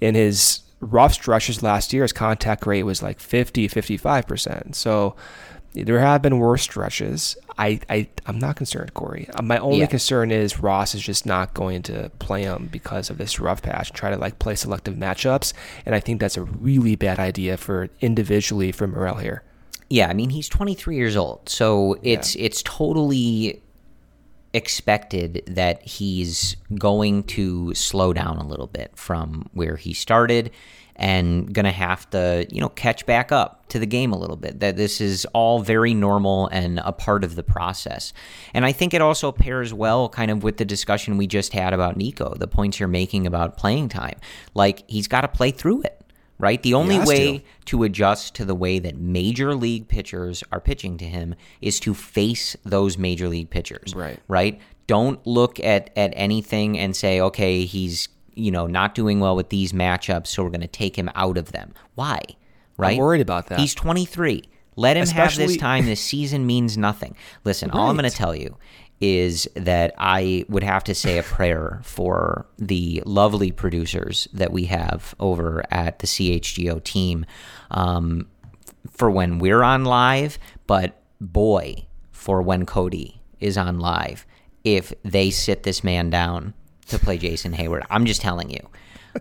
[0.00, 4.74] in his rough stretches last year, his contact rate was like 50, 55%.
[4.74, 5.14] So,
[5.72, 7.36] there have been worse stretches.
[7.56, 9.28] I, I I'm not concerned, Corey.
[9.34, 9.86] Uh, my only yeah.
[9.86, 13.92] concern is Ross is just not going to play him because of this rough patch.
[13.92, 15.52] Try to like play selective matchups,
[15.86, 19.44] and I think that's a really bad idea for individually for Morel here.
[19.88, 22.46] Yeah, I mean he's 23 years old, so it's yeah.
[22.46, 23.62] it's totally
[24.52, 30.50] expected that he's going to slow down a little bit from where he started
[31.00, 34.36] and going to have to, you know, catch back up to the game a little
[34.36, 34.60] bit.
[34.60, 38.12] That this is all very normal and a part of the process.
[38.52, 41.72] And I think it also pairs well kind of with the discussion we just had
[41.72, 44.18] about Nico, the points you're making about playing time.
[44.54, 45.96] Like he's got to play through it
[46.38, 46.62] right?
[46.62, 47.44] The only way to.
[47.66, 47.82] to.
[47.82, 52.56] adjust to the way that major league pitchers are pitching to him is to face
[52.64, 53.94] those major league pitchers.
[53.94, 54.18] Right.
[54.26, 54.58] Right?
[54.86, 58.08] Don't look at at anything and say, "Okay, he's
[58.40, 61.36] you know, not doing well with these matchups, so we're going to take him out
[61.36, 61.72] of them.
[61.94, 62.20] Why?
[62.76, 62.92] Right?
[62.92, 63.60] I'm worried about that.
[63.60, 64.42] He's 23.
[64.76, 65.42] Let him Especially...
[65.42, 65.86] have this time.
[65.86, 67.16] This season means nothing.
[67.44, 67.78] Listen, right.
[67.78, 68.56] all I'm going to tell you
[69.00, 74.66] is that I would have to say a prayer for the lovely producers that we
[74.66, 77.24] have over at the CHGO team
[77.70, 78.28] um,
[78.90, 84.26] for when we're on live, but boy, for when Cody is on live,
[84.64, 86.52] if they sit this man down
[86.90, 87.84] to play Jason Heyward.
[87.90, 88.68] I'm just telling you.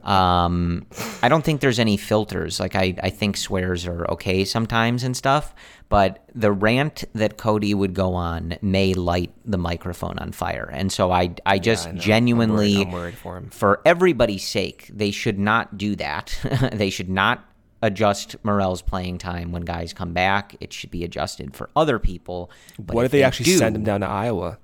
[0.03, 0.85] Um,
[1.23, 2.59] I don't think there's any filters.
[2.59, 5.53] Like I, I think swears are okay sometimes and stuff,
[5.89, 10.69] but the rant that Cody would go on may light the microphone on fire.
[10.71, 13.49] And so I, I just yeah, I genuinely, I'm worried, I'm worried for him.
[13.49, 16.37] For everybody's sake, they should not do that.
[16.73, 17.43] they should not
[17.81, 20.55] adjust Morel's playing time when guys come back.
[20.59, 22.51] It should be adjusted for other people.
[22.77, 24.59] But what if they, they actually do, send him down to Iowa?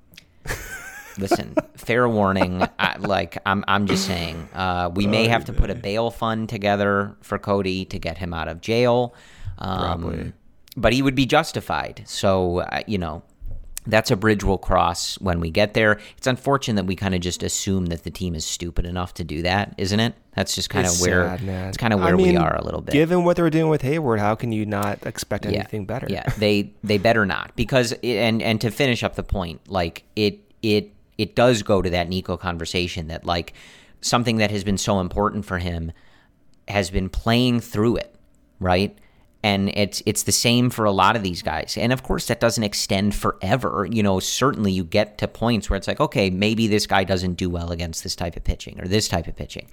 [1.18, 2.68] Listen, fair warning.
[2.80, 6.50] I, like I'm, I'm just saying, uh, we may have to put a bail fund
[6.50, 9.14] together for Cody to get him out of jail.
[9.58, 10.34] Um, Probably,
[10.76, 12.04] but he would be justified.
[12.06, 13.24] So uh, you know,
[13.88, 16.00] that's a bridge we'll cross when we get there.
[16.18, 19.24] It's unfortunate that we kind of just assume that the team is stupid enough to
[19.24, 20.16] do that, isn't it?
[20.36, 22.64] That's just kind of where sad, it's kind of where I mean, we are a
[22.64, 22.94] little bit.
[22.94, 26.08] Given what they're doing with Heyward, how can you not expect anything yeah, better?
[26.10, 30.40] Yeah, they they better not because and and to finish up the point, like it
[30.62, 33.54] it it does go to that Nico conversation that like
[34.02, 35.92] something that has been so important for him
[36.68, 38.16] has been playing through it,
[38.60, 38.98] right?
[39.44, 41.78] And it's it's the same for a lot of these guys.
[41.78, 43.88] And of course that doesn't extend forever.
[43.90, 47.36] You know, certainly you get to points where it's like, okay, maybe this guy doesn't
[47.36, 49.68] do well against this type of pitching or this type of pitching.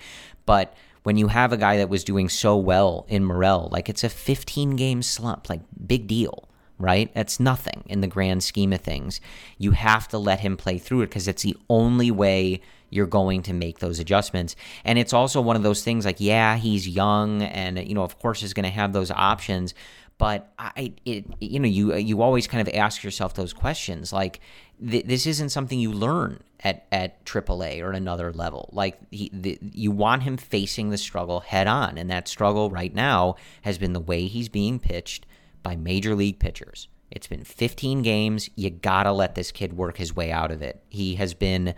[0.44, 0.74] But
[1.04, 4.08] when you have a guy that was doing so well in Morel, like it's a
[4.08, 6.48] 15 game slump, like big deal
[6.82, 7.12] right?
[7.14, 9.20] That's nothing in the grand scheme of things.
[9.56, 12.60] You have to let him play through it because it's the only way
[12.90, 14.54] you're going to make those adjustments.
[14.84, 18.18] And it's also one of those things like, yeah, he's young and, you know, of
[18.18, 19.72] course, he's going to have those options.
[20.18, 24.12] but I, it, you know, you you always kind of ask yourself those questions.
[24.12, 24.38] Like,
[24.80, 28.68] th- this isn't something you learn at at AAA or another level.
[28.72, 32.94] Like, he, the, you want him facing the struggle head on, and that struggle right
[32.94, 35.26] now has been the way he's being pitched
[35.62, 36.88] by major league pitchers.
[37.10, 38.48] It's been 15 games.
[38.56, 40.82] You gotta let this kid work his way out of it.
[40.88, 41.74] He has been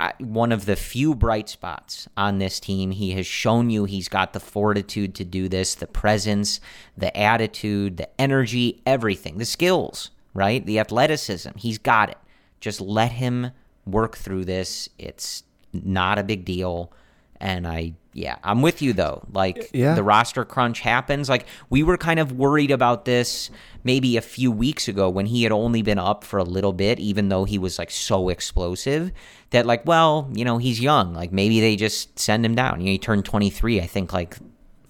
[0.00, 2.92] uh, one of the few bright spots on this team.
[2.92, 6.60] He has shown you he's got the fortitude to do this, the presence,
[6.96, 10.64] the attitude, the energy, everything, the skills, right?
[10.64, 11.50] The athleticism.
[11.56, 12.18] He's got it.
[12.60, 13.50] Just let him
[13.84, 14.88] work through this.
[14.98, 15.42] It's
[15.72, 16.92] not a big deal.
[17.40, 19.26] And I, yeah, I'm with you though.
[19.32, 19.94] Like yeah.
[19.94, 21.28] the roster crunch happens.
[21.28, 23.50] Like we were kind of worried about this
[23.84, 27.00] maybe a few weeks ago when he had only been up for a little bit,
[27.00, 29.12] even though he was like so explosive
[29.50, 31.14] that like, well, you know, he's young.
[31.14, 32.80] Like maybe they just send him down.
[32.80, 34.36] You know, he turned 23, I think like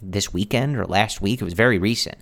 [0.02, 1.40] this weekend or last week.
[1.40, 2.18] It was very recent.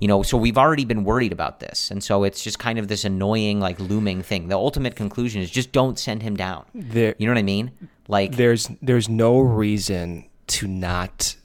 [0.00, 1.90] You know, so we've already been worried about this.
[1.90, 4.48] And so it's just kind of this annoying, like looming thing.
[4.48, 6.64] The ultimate conclusion is just don't send him down.
[6.74, 7.72] There, you know what I mean?
[8.08, 11.36] Like there's there's no reason to not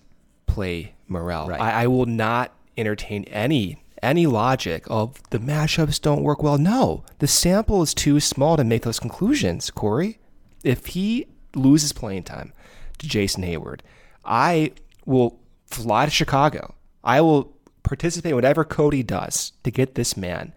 [0.45, 1.47] play Morel.
[1.47, 1.61] Right.
[1.61, 6.57] I, I will not entertain any any logic of the mashups don't work well.
[6.57, 10.19] No, the sample is too small to make those conclusions, Corey.
[10.63, 12.51] If he loses playing time
[12.97, 13.79] to Jason Heyward,
[14.25, 14.73] I
[15.05, 16.75] will fly to Chicago.
[17.03, 20.53] I will participate in whatever Cody does to get this man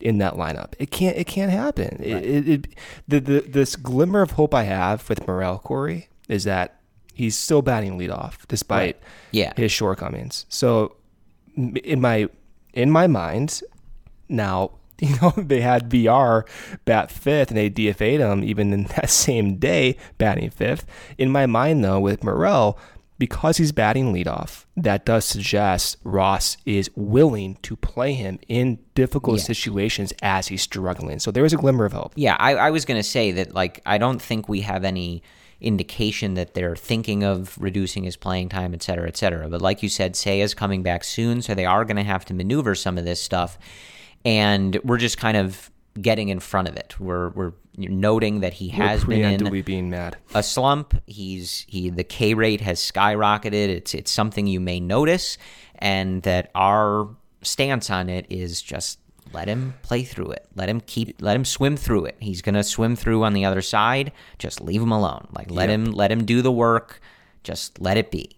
[0.00, 0.72] in that lineup.
[0.78, 1.16] It can't.
[1.16, 1.96] It can't happen.
[1.98, 2.24] Right.
[2.24, 2.66] It, it,
[3.06, 6.77] the, the this glimmer of hope I have with Morel Corey is that
[7.18, 9.02] he's still batting leadoff despite right.
[9.32, 9.52] yeah.
[9.56, 10.46] his shortcomings.
[10.48, 10.96] So
[11.56, 12.28] in my
[12.72, 13.60] in my mind
[14.28, 14.72] now.
[15.00, 16.44] You know, they had Villar
[16.84, 20.86] bat fifth and they DFA'd him even in that same day, batting fifth.
[21.16, 22.76] In my mind, though, with Morel,
[23.16, 29.38] because he's batting leadoff, that does suggest Ross is willing to play him in difficult
[29.38, 29.44] yeah.
[29.44, 31.20] situations as he's struggling.
[31.20, 32.12] So there is a glimmer of hope.
[32.16, 35.22] Yeah, I, I was going to say that, like, I don't think we have any
[35.60, 39.48] indication that they're thinking of reducing his playing time, et cetera, et cetera.
[39.48, 42.34] But like you said, Seiya's coming back soon, so they are going to have to
[42.34, 43.58] maneuver some of this stuff.
[44.24, 46.98] And we're just kind of getting in front of it.
[47.00, 50.16] We're we're noting that he has been in being mad.
[50.34, 51.00] a slump.
[51.06, 53.68] He's he the K rate has skyrocketed.
[53.68, 55.38] It's it's something you may notice,
[55.76, 57.08] and that our
[57.42, 58.98] stance on it is just
[59.32, 60.46] let him play through it.
[60.54, 62.16] Let him keep let him swim through it.
[62.20, 64.12] He's gonna swim through on the other side.
[64.38, 65.28] Just leave him alone.
[65.32, 65.78] Like let yep.
[65.78, 67.00] him let him do the work.
[67.42, 68.37] Just let it be.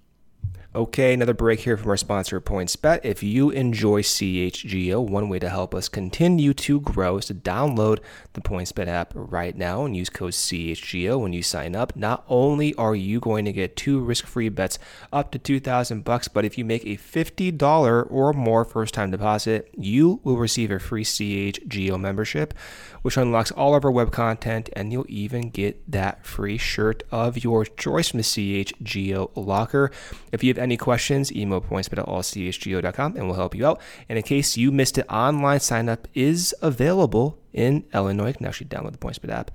[0.72, 3.00] Okay, another break here from our sponsor, PointsBet.
[3.02, 7.98] If you enjoy CHGO, one way to help us continue to grow is to download
[8.34, 11.96] the PointsBet app right now and use code CHGO when you sign up.
[11.96, 14.78] Not only are you going to get two risk-free bets
[15.12, 20.20] up to 2000 bucks, but if you make a $50 or more first-time deposit, you
[20.22, 22.54] will receive a free CHGO membership
[23.02, 27.42] which unlocks all of our web content, and you'll even get that free shirt of
[27.42, 29.90] your choice from the CHGO locker.
[30.32, 33.80] If you have any questions, email pointsbet at allchgo.com and we'll help you out.
[34.08, 38.28] And in case you missed it, online sign up is available in Illinois.
[38.28, 39.50] You can actually download the PointsBet app.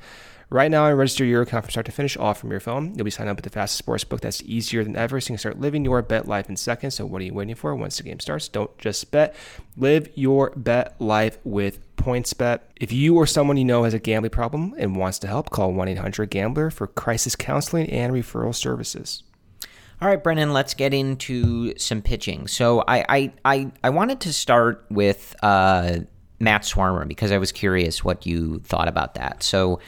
[0.50, 2.94] Right now, I register your account from start to finish all from your phone.
[2.96, 5.34] You'll be signed up with the fastest sports book that's easier than ever, so you
[5.34, 6.96] can start living your bet life in seconds.
[6.96, 7.76] So, what are you waiting for?
[7.76, 9.36] Once the game starts, don't just bet.
[9.76, 12.60] Live your bet life with PointsBet.
[12.76, 15.74] If you or someone you know has a gambling problem and wants to help, call
[15.74, 19.24] 1 800 Gambler for crisis counseling and referral services.
[20.06, 22.46] All right, Brendan, let's get into some pitching.
[22.46, 26.02] So I I I, I wanted to start with uh,
[26.40, 29.42] Matt Swarmer because I was curious what you thought about that.
[29.42, 29.80] So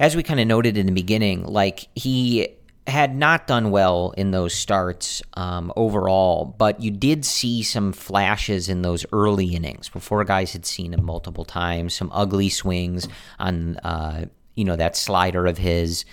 [0.00, 2.48] as we kind of noted in the beginning, like he
[2.88, 8.68] had not done well in those starts um, overall, but you did see some flashes
[8.68, 11.94] in those early innings before guys had seen him multiple times.
[11.94, 13.06] Some ugly swings
[13.38, 14.24] on, uh,
[14.56, 16.04] you know, that slider of his,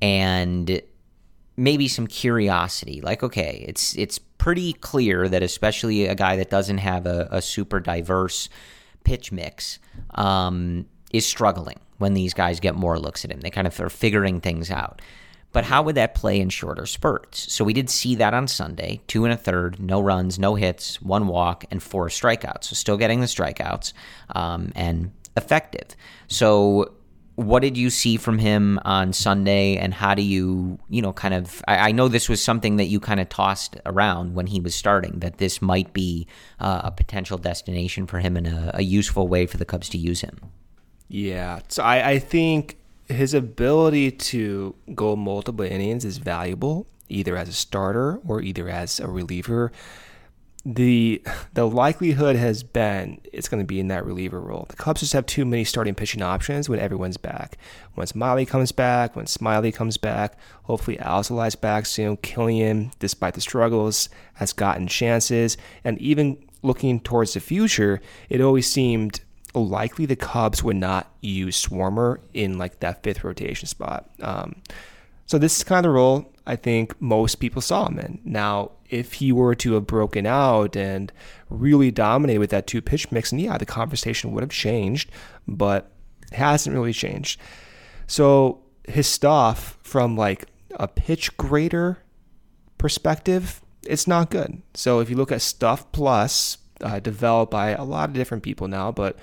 [0.00, 0.80] and
[1.56, 3.00] maybe some curiosity.
[3.00, 7.42] Like, okay, it's it's pretty clear that especially a guy that doesn't have a, a
[7.42, 8.48] super diverse
[9.04, 9.78] pitch mix
[10.14, 13.40] um, is struggling when these guys get more looks at him.
[13.40, 15.00] They kind of are figuring things out.
[15.52, 17.50] But how would that play in shorter spurts?
[17.50, 21.00] So we did see that on Sunday two and a third, no runs, no hits,
[21.00, 22.64] one walk, and four strikeouts.
[22.64, 23.94] So still getting the strikeouts
[24.34, 25.96] um, and effective.
[26.26, 26.92] So
[27.36, 31.34] what did you see from him on Sunday, and how do you, you know, kind
[31.34, 31.62] of?
[31.68, 34.74] I, I know this was something that you kind of tossed around when he was
[34.74, 36.26] starting, that this might be
[36.58, 39.98] uh, a potential destination for him and a, a useful way for the Cubs to
[39.98, 40.40] use him.
[41.08, 41.60] Yeah.
[41.68, 47.52] So I, I think his ability to go multiple innings is valuable, either as a
[47.52, 49.72] starter or either as a reliever.
[50.68, 51.22] The
[51.54, 54.66] the likelihood has been it's going to be in that reliever role.
[54.68, 57.56] The Cubs just have too many starting pitching options when everyone's back.
[57.94, 62.16] Once Smyly comes back, when Smyly comes back, hopefully Alzolay's back soon.
[62.16, 68.68] Kilian, despite the struggles, has gotten chances, and even looking towards the future, it always
[68.68, 69.20] seemed
[69.54, 74.10] likely the Cubs would not use Swarmer in like that fifth rotation spot.
[74.20, 74.56] Um,
[75.26, 78.20] so this is kind of the role I think most people saw him in.
[78.24, 81.12] Now, if he were to have broken out and
[81.50, 85.10] really dominated with that two pitch mix, and yeah, the conversation would have changed,
[85.48, 85.90] but
[86.32, 87.40] hasn't really changed.
[88.06, 91.98] So his stuff from like a pitch grader
[92.78, 94.62] perspective, it's not good.
[94.74, 98.68] So if you look at Stuff Plus, uh, developed by a lot of different people
[98.68, 99.16] now, but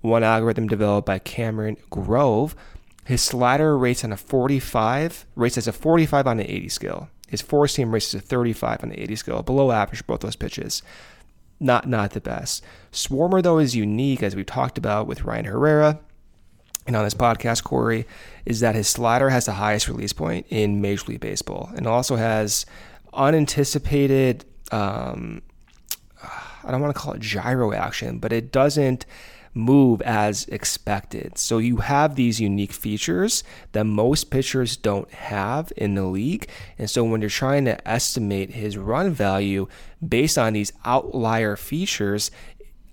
[0.00, 2.54] one algorithm developed by Cameron Grove,
[3.06, 7.08] his slider rates on a 45, rates as a 45 on an 80 scale.
[7.28, 10.36] His four seam rates as a 35 on the 80 scale, below average both those
[10.36, 10.82] pitches.
[11.58, 12.62] Not not the best.
[12.92, 16.00] Swarmer though is unique, as we've talked about with Ryan Herrera
[16.86, 18.06] and on this podcast, Corey,
[18.44, 22.16] is that his slider has the highest release point in Major League Baseball, and also
[22.16, 22.64] has
[23.12, 24.44] unanticipated.
[24.70, 25.42] Um,
[26.22, 29.06] I don't want to call it gyro action, but it doesn't
[29.56, 31.38] move as expected.
[31.38, 33.42] So you have these unique features
[33.72, 36.48] that most pitchers don't have in the league.
[36.78, 39.66] And so when you're trying to estimate his run value
[40.06, 42.30] based on these outlier features,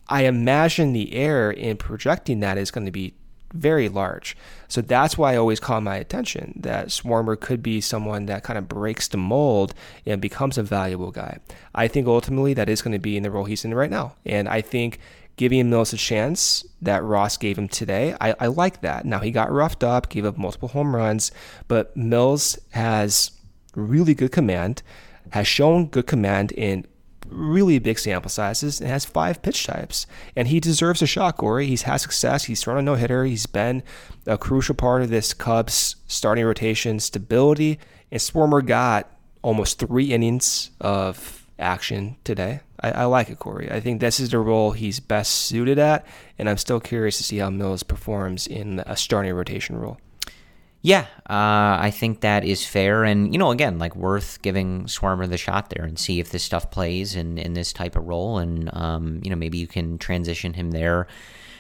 [0.08, 3.14] I imagine the error in projecting that is going to be
[3.54, 4.36] very large.
[4.68, 8.58] So that's why I always call my attention that Swarmer could be someone that kind
[8.58, 9.74] of breaks the mold
[10.06, 11.38] and becomes a valuable guy.
[11.76, 14.16] I think ultimately that is going to be in the role he's in right now.
[14.26, 15.00] And I think
[15.36, 18.16] giving Mills a chance that Ross gave him today.
[18.22, 19.06] I, I like that.
[19.06, 21.32] Now, he got roughed up, gave up multiple home runs,
[21.68, 23.32] but Mills has
[23.76, 24.84] really good command,
[25.32, 26.86] has shown good command in
[27.28, 30.06] really big sample sizes, and has five pitch types.
[30.36, 31.66] And he deserves a shot, Corey.
[31.66, 32.44] He's had success.
[32.44, 33.26] He's thrown a no hitter.
[33.26, 33.82] He's been
[34.28, 37.80] a crucial part of this Cubs starting rotation stability.
[38.12, 39.10] And Swarmer got
[39.42, 42.62] almost three innings of action today.
[42.80, 43.72] I, I, like it, Corey.
[43.72, 46.06] I think this is the role he's best suited at,
[46.38, 50.00] and I'm still curious to see how Mills performs in a starting rotation role.
[50.82, 55.30] Yeah, uh, I think that is fair, and you know, again, like worth giving Swarmer
[55.30, 58.38] the shot there and see if this stuff plays in in this type of role,
[58.38, 61.08] and um, you know, maybe you can transition him there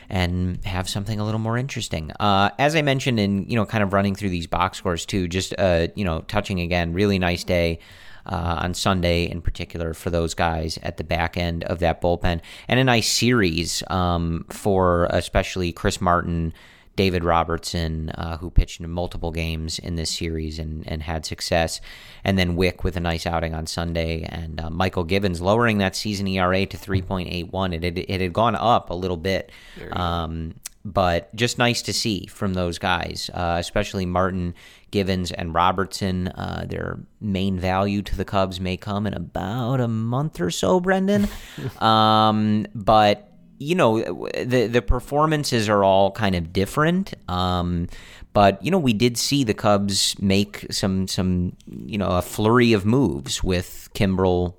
[0.10, 2.12] and have something a little more interesting.
[2.20, 5.30] Uh, as I mentioned in you know, kind of running through these box scores too,
[5.30, 7.80] just uh, you know, touching again, really nice day
[8.26, 12.42] uh, on Sunday in particular for those guys at the back end of that bullpen,
[12.68, 16.54] and a nice series um, for especially Chris Martin.
[16.96, 21.82] David Robertson, uh, who pitched in multiple games in this series and, and had success,
[22.24, 25.96] and then Wick with a nice outing on Sunday, and uh, Mychal Givens lowering that
[25.96, 27.74] season ERA to 3.81.
[27.74, 29.52] It had, it had gone up a little bit,
[29.92, 30.54] um,
[30.86, 34.54] but just nice to see from those guys, uh, especially Martin
[34.94, 36.28] Givens and Robertson.
[36.28, 40.80] Uh, their main value to the Cubs may come in about a month or so,
[40.80, 41.28] Brendan.
[41.80, 47.16] um, but you know the the performances are all kind of different.
[47.28, 47.88] Um,
[48.34, 52.72] but you know we did see the Cubs make some some you know a flurry
[52.74, 54.54] of moves with Kimbrel,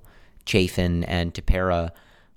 [0.45, 1.91] Chafin, and Tepera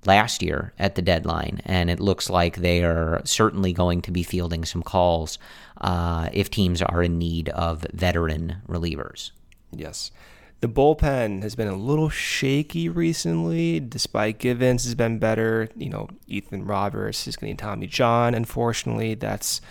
[0.05, 4.23] last year at the deadline, and it looks like they are certainly going to be
[4.23, 5.37] fielding some calls
[5.81, 9.31] uh, if teams are in need of veteran relievers.
[9.71, 10.11] Yes.
[10.61, 15.69] The bullpen has been a little shaky recently, despite Givens has been better.
[15.77, 18.35] You know, Ethan Roberts is getting Tommy John.
[18.35, 19.61] Unfortunately, that's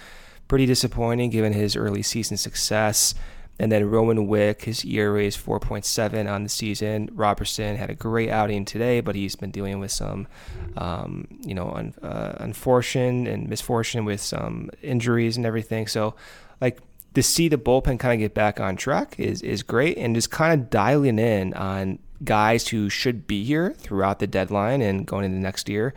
[0.48, 3.14] pretty disappointing given his early season success.
[3.58, 7.10] And then Rowan Wick, his ERA is 4.7 on the season.
[7.12, 10.28] Robertson had a great outing today, but he's been dealing with some,
[10.76, 15.88] um, you know, un, uh, unfortune and misfortune with some injuries and everything.
[15.88, 16.14] So,
[16.60, 16.78] like,
[17.14, 20.30] to see the bullpen kind of get back on track is is great, and just
[20.30, 25.24] kind of dialing in on guys who should be here throughout the deadline and going
[25.24, 25.94] into next year.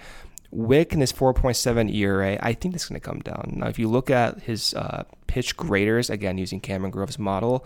[0.51, 3.53] Wick and his 4.7 ERA, I think that's going to come down.
[3.55, 7.65] Now, if you look at his uh, pitch graders, again, using Cameron Grove's model,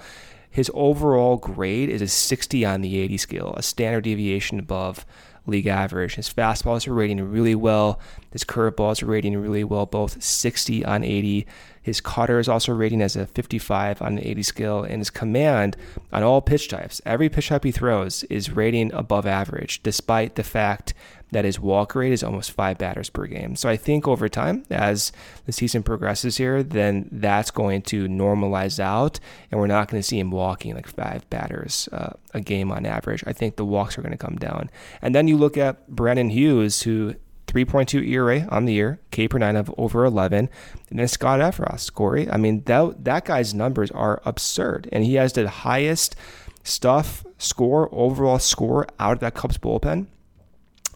[0.49, 5.05] his overall grade is a 60 on the 80 scale, a standard deviation above
[5.47, 6.15] league average.
[6.15, 7.99] His fastballs are rating really well.
[8.31, 11.45] His curveballs are rating really well, both 60 on 80.
[11.86, 15.77] His cutter is also rating as a 55 on the 80 scale, and his command
[16.11, 20.43] on all pitch types, every pitch type he throws, is rating above average, despite the
[20.43, 20.95] fact
[21.31, 23.55] that his walk rate is almost five batters per game.
[23.55, 25.11] So I think over time, as
[25.45, 29.19] the season progresses here, then that's going to normalize out,
[29.51, 32.88] and we're not going to see him walking like five batters uh, a game on
[32.88, 33.23] average.
[33.27, 34.71] I think the walks are going to come down.
[35.03, 37.13] And then you look at Brandon Hughes, who
[37.56, 40.49] 3.2 ERA on the year, K per nine of over 11,
[40.89, 42.30] and then Scott Effross, Corey.
[42.30, 46.18] I mean, that that guy's numbers are absurd, and he has the highest
[46.64, 50.08] stuff score overall score out of that Cubs bullpen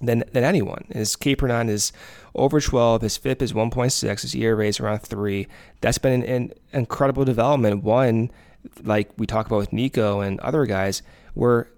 [0.02, 0.84] than than anyone.
[0.92, 1.94] His K per nine is
[2.36, 3.04] over 12.
[3.04, 4.22] His FIP is 1.6.
[4.22, 5.48] His ERA is around three.
[5.80, 7.84] That's been an, an incredible development.
[7.84, 8.32] One,
[8.84, 11.04] like we talk about with Nico and other guys,
[11.36, 11.70] where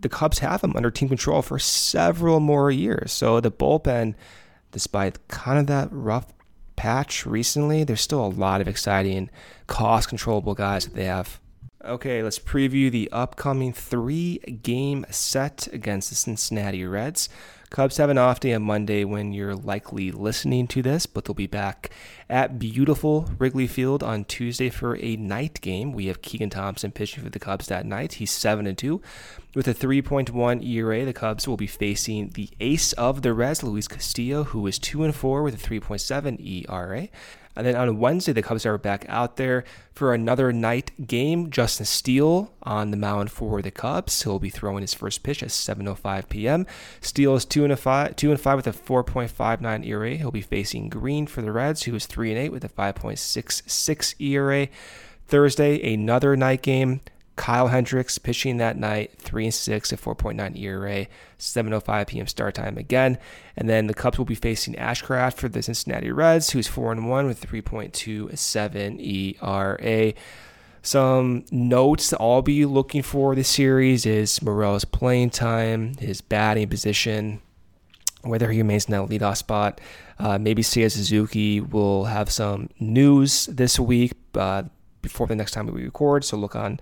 [0.00, 3.12] the Cubs have him under team control for several more years.
[3.12, 4.14] So the bullpen,
[4.72, 6.26] despite kind of that rough
[6.76, 9.30] patch recently, there's still a lot of exciting,
[9.66, 11.40] cost controllable guys that they have.
[11.88, 17.30] Okay, let's preview the upcoming three game set against the Cincinnati Reds.
[17.70, 21.34] Cubs have an off day on Monday when you're likely listening to this, but they'll
[21.34, 21.90] be back
[22.28, 25.92] at beautiful Wrigley Field on Tuesday for a night game.
[25.92, 28.14] We have Keegan Thompson pitching for the Cubs that night.
[28.14, 29.00] He's 7 and 2
[29.54, 31.06] with a 3.1 ERA.
[31.06, 35.04] The Cubs will be facing the ace of the Reds, Luis Castillo, who is 2
[35.04, 37.08] and 4 with a 3.7 ERA.
[37.58, 41.50] And then on Wednesday, the Cubs are back out there for another night game.
[41.50, 44.22] Justin Steele on the mound for the Cubs.
[44.22, 46.68] He'll be throwing his first pitch at 7:05 p.m.
[47.00, 50.14] Steele is two and five, two and five with a 4.59 ERA.
[50.14, 54.14] He'll be facing Greene for the Reds, who is three and eight with a 5.66
[54.20, 54.68] ERA.
[55.26, 57.00] Thursday, another night game.
[57.38, 61.06] Kyle Hendricks pitching that night, 3 and 6 at 4.9 ERA,
[61.38, 62.26] 7:05 p.m.
[62.26, 63.16] start time again.
[63.56, 67.08] And then the Cubs will be facing Ashcraft for the Cincinnati Reds, who's 4 and
[67.08, 70.12] 1 with 3.27 ERA.
[70.82, 76.68] Some notes that I'll be looking for this series is Morel's playing time, his batting
[76.68, 77.40] position,
[78.22, 79.80] whether he remains in that leadoff spot.
[80.18, 84.64] Uh, maybe Seiya Suzuki will have some news this week uh,
[85.02, 86.24] before the next time we record.
[86.24, 86.80] So look on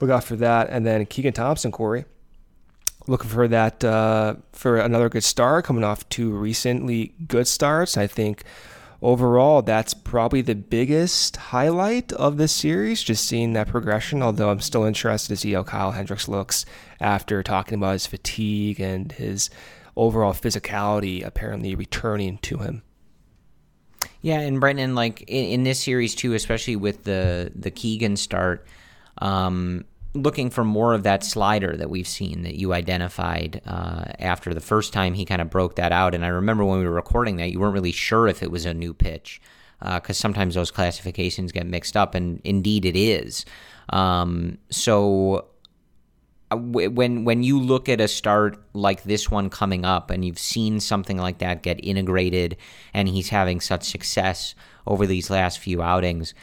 [0.00, 0.68] look out for that.
[0.70, 2.04] And then Keegan Thompson, Corey,
[3.06, 7.96] looking for that uh, for another good start, coming off two recently good starts.
[7.96, 8.44] I think
[9.02, 14.22] overall that's probably the biggest highlight of this series, just seeing that progression.
[14.22, 16.64] Although I'm still interested to see how Kyle Hendricks looks
[17.00, 19.50] after talking about his fatigue and his
[19.96, 22.82] overall physicality apparently returning to him.
[24.22, 28.66] Yeah, and Brendan, like in, in this series too, especially with the the Keegan start,
[29.18, 29.84] um,
[30.14, 34.60] looking for more of that slider that we've seen that you identified uh, after the
[34.60, 36.14] first time he kind of broke that out.
[36.14, 38.64] And I remember when we were recording that, you weren't really sure if it was
[38.64, 39.40] a new pitch
[39.80, 43.44] because uh, sometimes those classifications get mixed up, and indeed it is.
[43.90, 45.48] Um, so
[46.50, 50.38] uh, when when you look at a start like this one coming up, and you've
[50.38, 52.56] seen something like that get integrated,
[52.94, 54.54] and he's having such success
[54.86, 56.34] over these last few outings,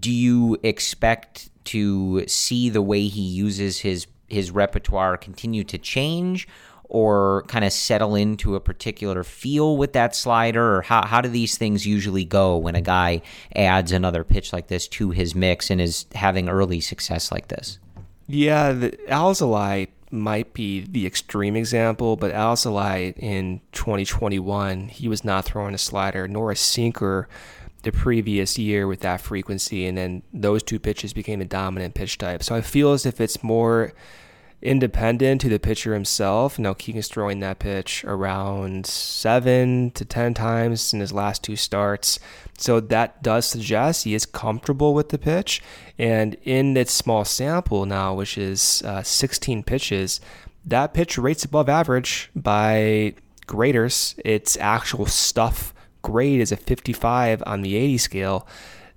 [0.00, 6.46] do you expect to see the way he uses his his repertoire continue to change
[6.88, 10.76] or kind of settle into a particular feel with that slider?
[10.76, 13.22] Or how, how do these things usually go when a guy
[13.54, 17.78] adds another pitch like this to his mix and is having early success like this?
[18.26, 25.44] Yeah the alzolay might be the extreme example but alzolay in 2021 he was not
[25.44, 27.28] throwing a slider nor a sinker
[27.82, 32.18] the previous year with that frequency, and then those two pitches became the dominant pitch
[32.18, 32.42] type.
[32.42, 33.92] So I feel as if it's more
[34.60, 36.58] independent to the pitcher himself.
[36.58, 42.18] Now Keegan's throwing that pitch around seven to ten times in his last two starts.
[42.58, 45.62] So that does suggest he is comfortable with the pitch.
[45.96, 50.20] And in its small sample now, which is uh, 16 pitches,
[50.64, 53.14] that pitch rates above average by
[53.46, 54.16] graders.
[54.24, 55.72] It's actual stuff
[56.02, 58.48] grade is a 55 on the 80 scale.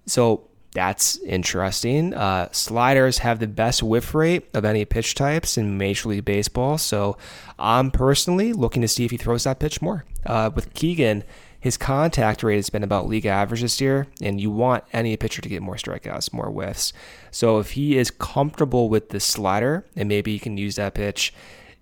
[0.05, 2.13] So that's interesting.
[2.13, 6.77] Uh, sliders have the best whiff rate of any pitch types in Major League Baseball.
[6.77, 7.17] So
[7.59, 10.05] I'm personally looking to see if he throws that pitch more.
[10.25, 11.23] Uh, with Keegan,
[11.59, 15.41] his contact rate has been about league average this year, and you want any pitcher
[15.43, 16.91] to get more strikeouts, more whiffs.
[17.29, 21.33] So if he is comfortable with the slider, and maybe he can use that pitch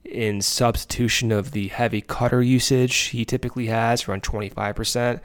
[0.04, 5.20] in substitution of the heavy cutter usage he typically has, around 25%.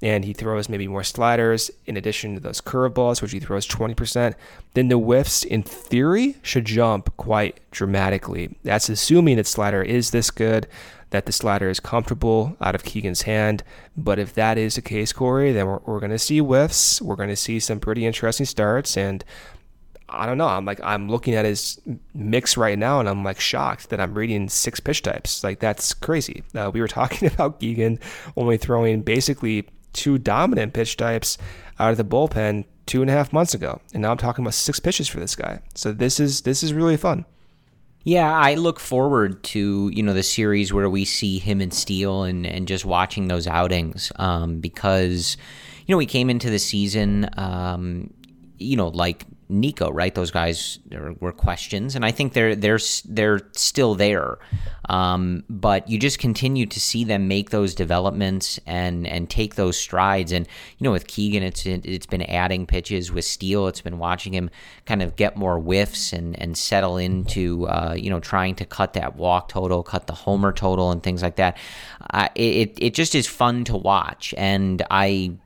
[0.00, 4.34] And he throws maybe more sliders in addition to those curveballs, which he throws 20%.
[4.74, 8.56] Then the whiffs, in theory, should jump quite dramatically.
[8.62, 10.68] That's assuming that slider is this good,
[11.10, 13.64] that the slider is comfortable out of Keegan's hand.
[13.96, 17.02] But if that is the case, Corey, then we're, we're going to see whiffs.
[17.02, 18.96] We're going to see some pretty interesting starts.
[18.96, 19.24] And
[20.10, 20.46] I don't know.
[20.46, 21.80] I'm like I'm looking at his
[22.14, 25.44] mix right now, and I'm like shocked that I'm reading six pitch types.
[25.44, 26.42] Like that's crazy.
[26.54, 27.98] Uh, we were talking about Keegan
[28.36, 31.38] only throwing basically two dominant pitch types
[31.78, 34.54] out of the bullpen two and a half months ago, and now I'm talking about
[34.54, 35.60] six pitches for this guy.
[35.74, 37.24] So this is this is really fun.
[38.04, 42.22] Yeah, I look forward to you know the series where we see him and Steele
[42.22, 45.36] and and just watching those outings um, because
[45.86, 48.14] you know we came into the season um,
[48.58, 50.14] you know like Nico, right?
[50.14, 50.78] Those guys
[51.20, 54.38] were questions, and I think they're they're they're still there.
[54.88, 59.78] Um, but you just continue to see them make those developments and and take those
[59.78, 60.32] strides.
[60.32, 60.46] And
[60.76, 63.10] you know, with Keegan, it's it's been adding pitches.
[63.10, 64.50] With Steele, it's been watching him
[64.84, 68.92] kind of get more whiffs and and settle into uh, you know trying to cut
[68.94, 71.56] that walk total, cut the homer total, and things like that.
[72.10, 75.38] Uh, it it just is fun to watch, and I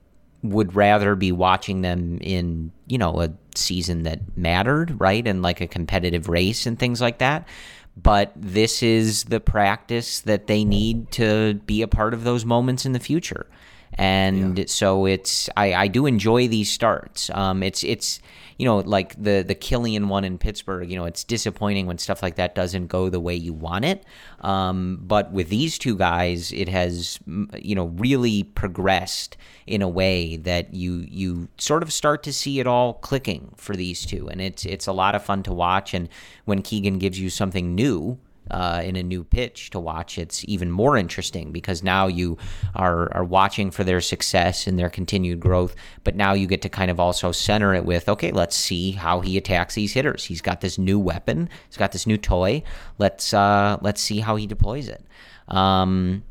[0.42, 5.26] would rather be watching them in you know a season that mattered right?
[5.26, 7.48] And like a competitive race and things like that.
[7.96, 12.84] But this is the practice that they need to be a part of those moments
[12.84, 13.46] in the future
[13.94, 14.64] and yeah.
[14.66, 18.20] so it's I, I do enjoy these starts um it's it's
[18.62, 22.22] you know, like the the Kilian one in Pittsburgh, you know, it's disappointing when stuff
[22.22, 24.04] like that doesn't go the way you want it.
[24.40, 27.18] Um, but with these two guys, it has
[27.58, 29.36] you know really progressed
[29.66, 33.74] in a way that you you sort of start to see it all clicking for
[33.74, 35.92] these two, and it's it's a lot of fun to watch.
[35.92, 36.08] And
[36.44, 38.18] when Keegan gives you something new
[38.50, 42.36] uh, in a new pitch to watch, it's even more interesting because now you
[42.74, 45.74] are, are watching for their success and their continued growth.
[46.04, 49.20] But now you get to kind of also center it with, okay, let's see how
[49.20, 50.24] he attacks these hitters.
[50.24, 51.48] He's got this new weapon.
[51.68, 52.62] He's got this new toy.
[52.98, 55.04] Let's uh, let's see how he deploys it.
[55.48, 56.24] Um,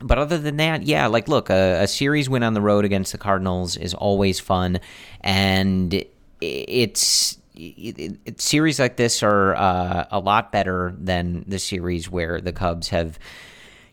[0.00, 3.12] but other than that, yeah, like look, a, a, series win on the road against
[3.12, 4.80] the Cardinals is always fun,
[5.20, 6.04] and
[6.40, 12.40] it's it, it, series like this are uh, a lot better than the series where
[12.40, 13.18] the Cubs have,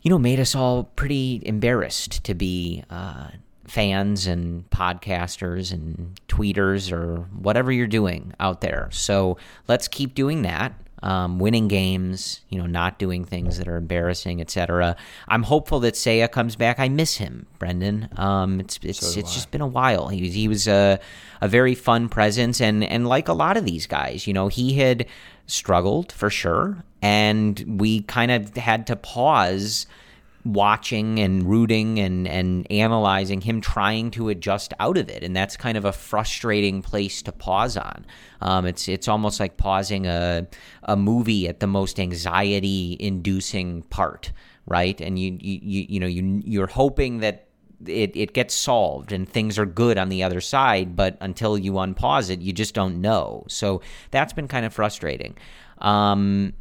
[0.01, 3.29] you know, made us all pretty embarrassed to be uh,
[3.67, 8.89] fans and podcasters and tweeters or whatever you're doing out there.
[8.91, 9.37] So
[9.67, 14.41] let's keep doing that um, winning games, you know, not doing things that are embarrassing,
[14.41, 14.95] etc.
[15.27, 16.79] I'm hopeful that Seiya comes back.
[16.79, 18.09] I miss him, Brendan.
[18.17, 20.07] Um, it's it's so it's just been a while.
[20.07, 20.99] He was he was a
[21.41, 24.75] a very fun presence, and and like a lot of these guys, you know, he
[24.75, 25.05] had
[25.45, 29.85] struggled for sure, and we kind of had to pause
[30.53, 35.57] watching and rooting and and analyzing him trying to adjust out of it and that's
[35.57, 38.05] kind of a frustrating place to pause on
[38.41, 40.47] um, it's it's almost like pausing a
[40.83, 44.31] a movie at the most anxiety inducing part
[44.65, 47.47] right and you you you know you you're hoping that
[47.85, 51.73] it, it gets solved and things are good on the other side, but until you
[51.73, 53.45] unpause it, you just don't know.
[53.47, 53.81] So
[54.11, 55.37] that's been kind of frustrating.
[55.79, 56.53] Um,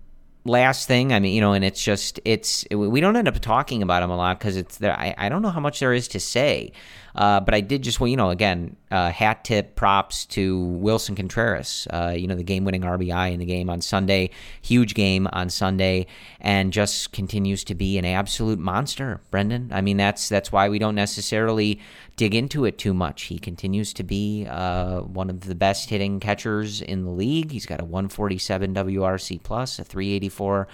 [0.47, 3.83] last thing, I mean, you know, and it's just it's we don't end up talking
[3.83, 4.99] about him a lot because it's there.
[4.99, 6.73] I, I don't know how much there is to say,
[7.15, 11.17] uh, but I did just well, you know, again, uh, hat tip props to Willson
[11.17, 11.87] Contreras.
[11.91, 14.31] Uh, you know, the game-winning RBI in the game on Sunday,
[14.63, 16.07] huge game on Sunday,
[16.41, 19.21] and just continues to be an absolute monster.
[19.31, 21.81] Brendan, I mean, that's that's why we don't necessarily
[22.17, 23.25] dig into it too much.
[23.25, 27.53] He continues to be uh, one of the best hitting catchers in the league.
[27.53, 30.67] He's got a 147 WRC plus, a 384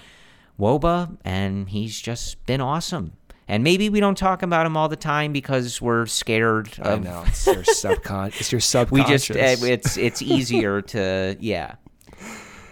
[0.59, 3.13] WOBA, and he's just been awesome.
[3.49, 6.79] And maybe we don't talk about him all the time because we're scared.
[6.79, 8.29] Of, I know it's your subcon.
[8.39, 9.29] it's your subconscious.
[9.31, 11.75] We just uh, it's it's easier to yeah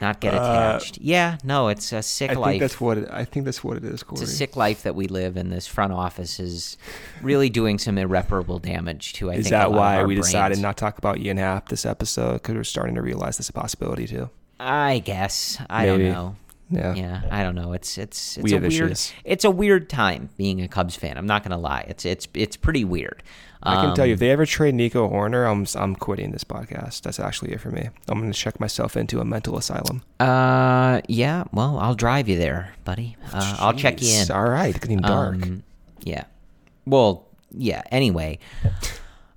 [0.00, 0.96] not get uh, attached.
[0.96, 2.46] Uh, yeah, no, it's a sick I life.
[2.46, 4.02] I think that's what it, I think that's what it is.
[4.02, 4.20] Corey.
[4.22, 6.76] It's a sick life that we live, and this front office is
[7.22, 9.30] really doing some irreparable damage to.
[9.30, 10.26] I is think that why we brains.
[10.26, 13.52] decided not talk about Ian Happ this episode because we're starting to realize this a
[13.52, 14.30] possibility too?
[14.58, 16.04] I guess I Maybe.
[16.04, 16.36] don't know.
[16.72, 17.72] Yeah, yeah, I don't know.
[17.72, 19.12] It's it's it's we a weird issues.
[19.24, 21.18] it's a weird time being a Cubs fan.
[21.18, 21.84] I'm not gonna lie.
[21.88, 23.24] It's it's it's pretty weird.
[23.62, 27.02] I can tell you, if they ever trade Nico Hoerner, I'm I'm quitting this podcast.
[27.02, 27.90] That's actually it for me.
[28.08, 30.02] I'm going to check myself into a mental asylum.
[30.18, 31.44] Uh, yeah.
[31.52, 33.16] Well, I'll drive you there, buddy.
[33.32, 34.30] Uh, I'll check you in.
[34.30, 35.42] All right, getting dark.
[35.42, 35.62] Um,
[36.00, 36.24] yeah.
[36.86, 37.82] Well, yeah.
[37.90, 38.38] Anyway.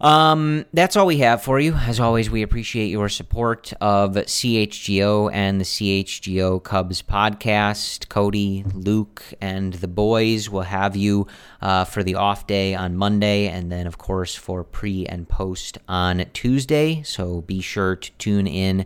[0.04, 1.76] Um, that's all we have for you.
[1.76, 8.10] As always, we appreciate your support of CHGO and the CHGO Cubs podcast.
[8.10, 11.26] Cody, Luke, and the boys will have you
[11.62, 15.78] uh, for the off day on Monday, and then, of course, for pre and post
[15.88, 17.02] on Tuesday.
[17.04, 18.86] So be sure to tune in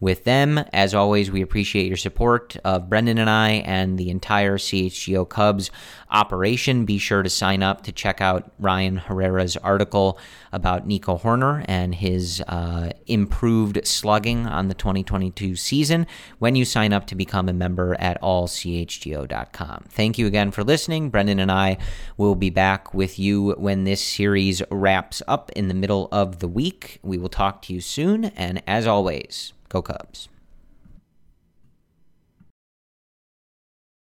[0.00, 0.58] with them.
[0.72, 5.70] As always, we appreciate your support of Brendan and I and the entire CHGO Cubs
[6.10, 6.84] operation.
[6.84, 10.18] Be sure to sign up to check out Ryan Herrera's article
[10.52, 16.06] about Nico Hoerner and his uh, improved slugging on the 2022 season
[16.38, 19.84] when you sign up to become a member at allchgo.com.
[19.88, 21.10] Thank you again for listening.
[21.10, 21.78] Brendan and I
[22.16, 26.48] will be back with you when this series wraps up in the middle of the
[26.48, 27.00] week.
[27.02, 28.26] We will talk to you soon.
[28.26, 30.28] And as always, go Cubs.